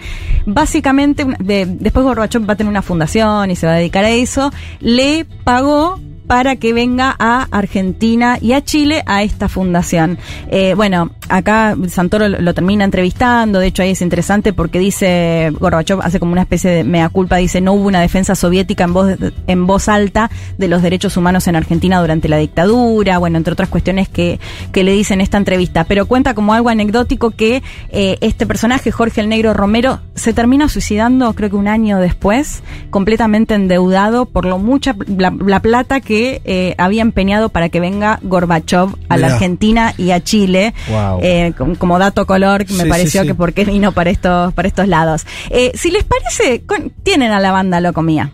básicamente, 0.46 1.26
de- 1.40 1.66
después 1.68 2.04
Gorbachev 2.06 2.48
va 2.48 2.54
a 2.54 2.56
tener 2.56 2.70
una 2.72 2.82
fundación 2.82 3.52
y 3.52 3.56
se 3.56 3.68
va 3.68 3.74
a 3.74 3.78
dedicar 3.78 4.06
a 4.06 4.10
eso, 4.12 4.52
le 4.80 5.26
pagó 5.44 6.00
para 6.28 6.56
que 6.56 6.74
venga 6.74 7.16
a 7.18 7.48
Argentina 7.52 8.38
y 8.42 8.54
a 8.54 8.64
Chile 8.64 9.04
a 9.06 9.24
esta 9.24 9.50
fundación. 9.50 10.18
Eh, 10.50 10.74
bueno, 10.76 11.12
acá 11.30 11.76
Santoro 11.88 12.28
lo, 12.28 12.54
termina 12.54 12.84
entrevistando, 12.84 13.60
de 13.60 13.68
hecho 13.68 13.84
ahí 13.84 13.92
es 13.92 14.02
interesante 14.02 14.54
porque 14.54 14.80
dice, 14.80 15.52
Gorbachev 15.60 16.02
hace 16.02 16.20
como 16.20 16.32
una 16.32 16.42
especie 16.42 16.72
de 16.72 16.84
mea 16.84 17.10
culpa, 17.10 17.38
dice, 17.38 17.62
no 17.62 17.74
hubo 17.74 17.88
una 17.88 18.02
defensa 18.02 18.36
soviética 18.36 18.86
en 18.86 18.94
voz, 18.94 19.18
en 19.48 19.68
voz 19.68 19.88
alta 19.88 20.30
de 20.58 20.68
los 20.68 20.82
derechos 20.82 21.18
humanos 21.18 21.48
en 21.48 21.56
Argentina 21.56 22.00
durante 22.00 22.28
la 22.28 22.38
dictadura, 22.38 23.18
bueno, 23.18 23.38
entre 23.38 23.54
otras 23.54 23.70
cuestiones 23.70 24.10
que, 24.10 24.40
que 24.72 24.84
le 24.84 24.92
dice 24.94 25.14
en 25.14 25.22
esta 25.22 25.38
entrevista, 25.38 25.84
pero 25.84 26.06
cuenta 26.06 26.34
como 26.34 26.54
algo 26.54 26.70
anecdótico 26.70 27.32
que 27.32 27.62
eh, 27.90 28.18
este 28.22 28.46
personaje, 28.46 28.92
Jorge 28.92 29.22
el 29.22 29.30
Negro 29.30 29.54
Romero, 29.54 30.00
se 30.16 30.34
termina 30.34 30.70
suicidando 30.70 31.34
creo 31.34 31.50
que 31.50 31.56
un 31.56 31.68
año 31.68 32.00
después, 32.00 32.64
completamente 32.90 33.54
endeudado 33.54 34.26
por 34.26 34.46
lo 34.46 34.58
mucha 34.58 34.96
la 35.08 35.60
plata 35.60 36.00
que 36.02 36.15
eh, 36.46 36.76
había 36.78 37.02
empeñado 37.02 37.50
para 37.50 37.70
que 37.70 37.80
venga 37.80 38.20
Gorbachev 38.24 38.90
a 39.10 39.18
la. 39.18 39.28
Argentina 39.28 39.94
y 39.98 40.12
a 40.12 40.24
Chile. 40.24 40.74
Wow. 40.90 41.20
Eh, 41.22 41.54
com- 41.58 41.76
como 41.76 42.00
dato 42.00 42.26
color 42.26 42.66
que 42.66 42.74
me 42.74 42.84
Sí, 42.84 42.90
pareció 42.90 43.22
sí, 43.22 43.26
sí. 43.26 43.28
que 43.28 43.36
por 43.36 43.54
qué 43.54 43.66
vino 43.66 43.92
para 43.92 44.10
estos, 44.10 44.54
para 44.54 44.68
estos 44.68 44.88
lados. 44.88 45.26
Eh, 45.50 45.72
si 45.76 45.92
les 45.92 46.04
parece, 46.04 46.64
con- 46.66 46.92
tienen 47.04 47.32
a 47.32 47.40
la 47.40 47.52
banda 47.52 47.80
Locomía. 47.82 48.32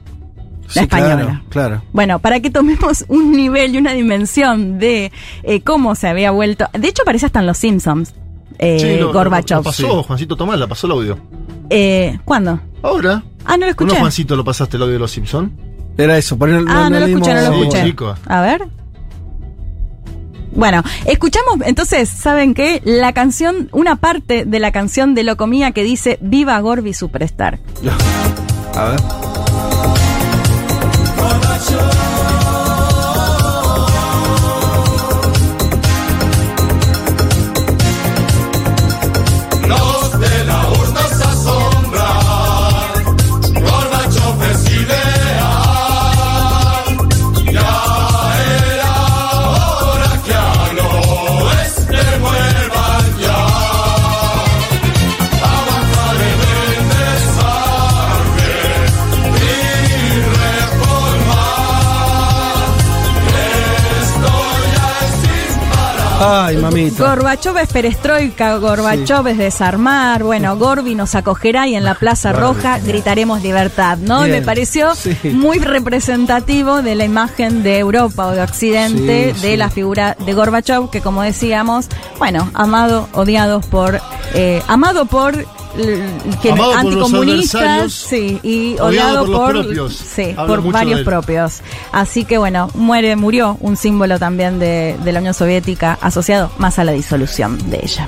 La 0.67 0.74
Sí, 0.74 0.80
española. 0.80 1.15
Claro, 1.15 1.41
claro. 1.50 1.84
Bueno, 1.91 2.20
para 2.20 2.39
que 2.39 2.50
tomemos 2.50 3.04
un 3.10 3.32
nivel 3.34 3.76
y 3.76 3.78
una 3.78 3.94
dimensión 3.94 4.80
de 4.80 5.12
eh, 5.44 5.62
cómo 5.62 5.96
se 5.96 6.08
había 6.08 6.32
vuelto. 6.32 6.65
De 6.74 6.88
hecho, 6.88 7.02
aparece 7.04 7.26
hasta 7.26 7.39
en 7.41 7.48
Los 7.48 7.58
Simpsons. 7.58 8.13
Eh, 8.60 8.98
lo- 9.00 9.12
Gorbachev. 9.12 9.58
Lo 9.58 9.63
pasó, 9.63 10.04
Juancito 10.04 10.36
Tomás, 10.36 10.60
la 10.60 10.67
pasó 10.67 10.88
el 10.88 10.94
audio. 10.94 11.17
Eh, 11.70 12.20
¿Cuándo? 12.26 12.60
Ahora. 12.84 13.24
Ah, 13.44 13.54
no 13.54 13.62
lo 13.62 13.65
¿No, 13.65 13.70
escuché. 13.72 13.96
Juancito, 14.00 14.36
lo 14.36 14.44
pasaste 14.44 14.78
el 14.78 14.84
audio 14.84 14.94
de 14.94 15.00
los 15.00 15.12
Simpsons? 15.12 15.52
Era 15.98 16.18
eso. 16.18 16.38
ahí 16.42 16.66
Ah, 16.68 16.90
no 16.90 17.00
lo 17.00 17.06
escuché, 17.06 17.34
no 17.34 17.42
lo 17.42 17.54
Sí, 17.54 17.62
escuché. 17.62 17.84
chico. 17.86 18.16
A 18.28 18.42
ver. 18.42 18.68
Bueno, 20.54 20.84
escuchamos 21.06 21.56
entonces, 21.66 22.10
¿saben 22.10 22.54
qué? 22.54 22.82
La 22.84 23.14
canción, 23.14 23.70
una 23.72 23.96
parte 23.98 24.44
de 24.46 24.60
la 24.60 24.72
canción 24.72 25.16
de 25.16 25.24
Locomía 25.24 25.72
que 25.72 25.84
dice 25.84 26.18
Viva 26.22 26.60
Gorby 26.60 26.94
Superstar. 26.94 27.60
A 28.76 28.84
ver. 28.86 29.00
Ay, 66.24 66.58
mamita. 66.58 67.04
Gorbachev 67.04 67.58
es 67.58 67.70
perestroika, 67.70 68.56
Gorbachev 68.58 69.28
es 69.28 69.38
desarmar, 69.40 70.24
bueno, 70.24 70.56
Gorby 70.56 70.94
nos 70.94 71.16
acogerá 71.16 71.68
y 71.68 71.74
en 71.76 71.84
la 71.84 71.96
Plaza 71.96 72.32
Roja 72.32 72.78
gritaremos 72.78 73.42
libertad, 73.42 73.98
¿no? 73.98 74.20
Bien, 74.20 74.32
Me 74.32 74.42
pareció 74.44 74.94
sí. 74.94 75.18
muy 75.32 75.58
representativo 75.58 76.84
de 76.84 76.94
la 76.94 77.06
imagen 77.06 77.64
de 77.64 77.80
Europa 77.80 78.28
o 78.28 78.32
de 78.32 78.44
Occidente, 78.44 79.34
Sí, 79.36 79.42
de 79.42 79.58
la 79.58 79.70
figura 79.72 80.16
de 80.24 80.34
Gorbachev, 80.34 80.92
que 80.92 81.02
como 81.02 81.24
decíamos, 81.24 81.88
bueno, 82.20 82.52
amado, 82.54 83.10
odiado 83.14 83.62
por, 83.62 84.00
eh, 84.36 84.62
amado 84.68 85.06
por 85.06 85.44
anticomunistas, 86.76 87.94
sí, 87.94 88.40
y 88.44 88.76
odiado 88.80 89.24
odiado 89.24 89.26
por 89.26 89.92
sí, 89.92 90.36
por 90.36 90.72
varios 90.72 91.02
propios. 91.02 91.62
Así 91.92 92.26
que 92.26 92.38
bueno, 92.38 92.70
muere, 92.74 93.16
murió 93.16 93.58
un 93.60 93.78
símbolo 93.78 94.20
también 94.20 94.60
de, 94.60 94.98
de 95.04 95.12
la 95.12 95.20
Unión 95.20 95.34
Soviética 95.34 95.98
asociado 96.02 96.52
más 96.58 96.80
a 96.80 96.84
la 96.84 96.92
disolución 96.92 97.58
de 97.70 97.80
ella. 97.84 98.08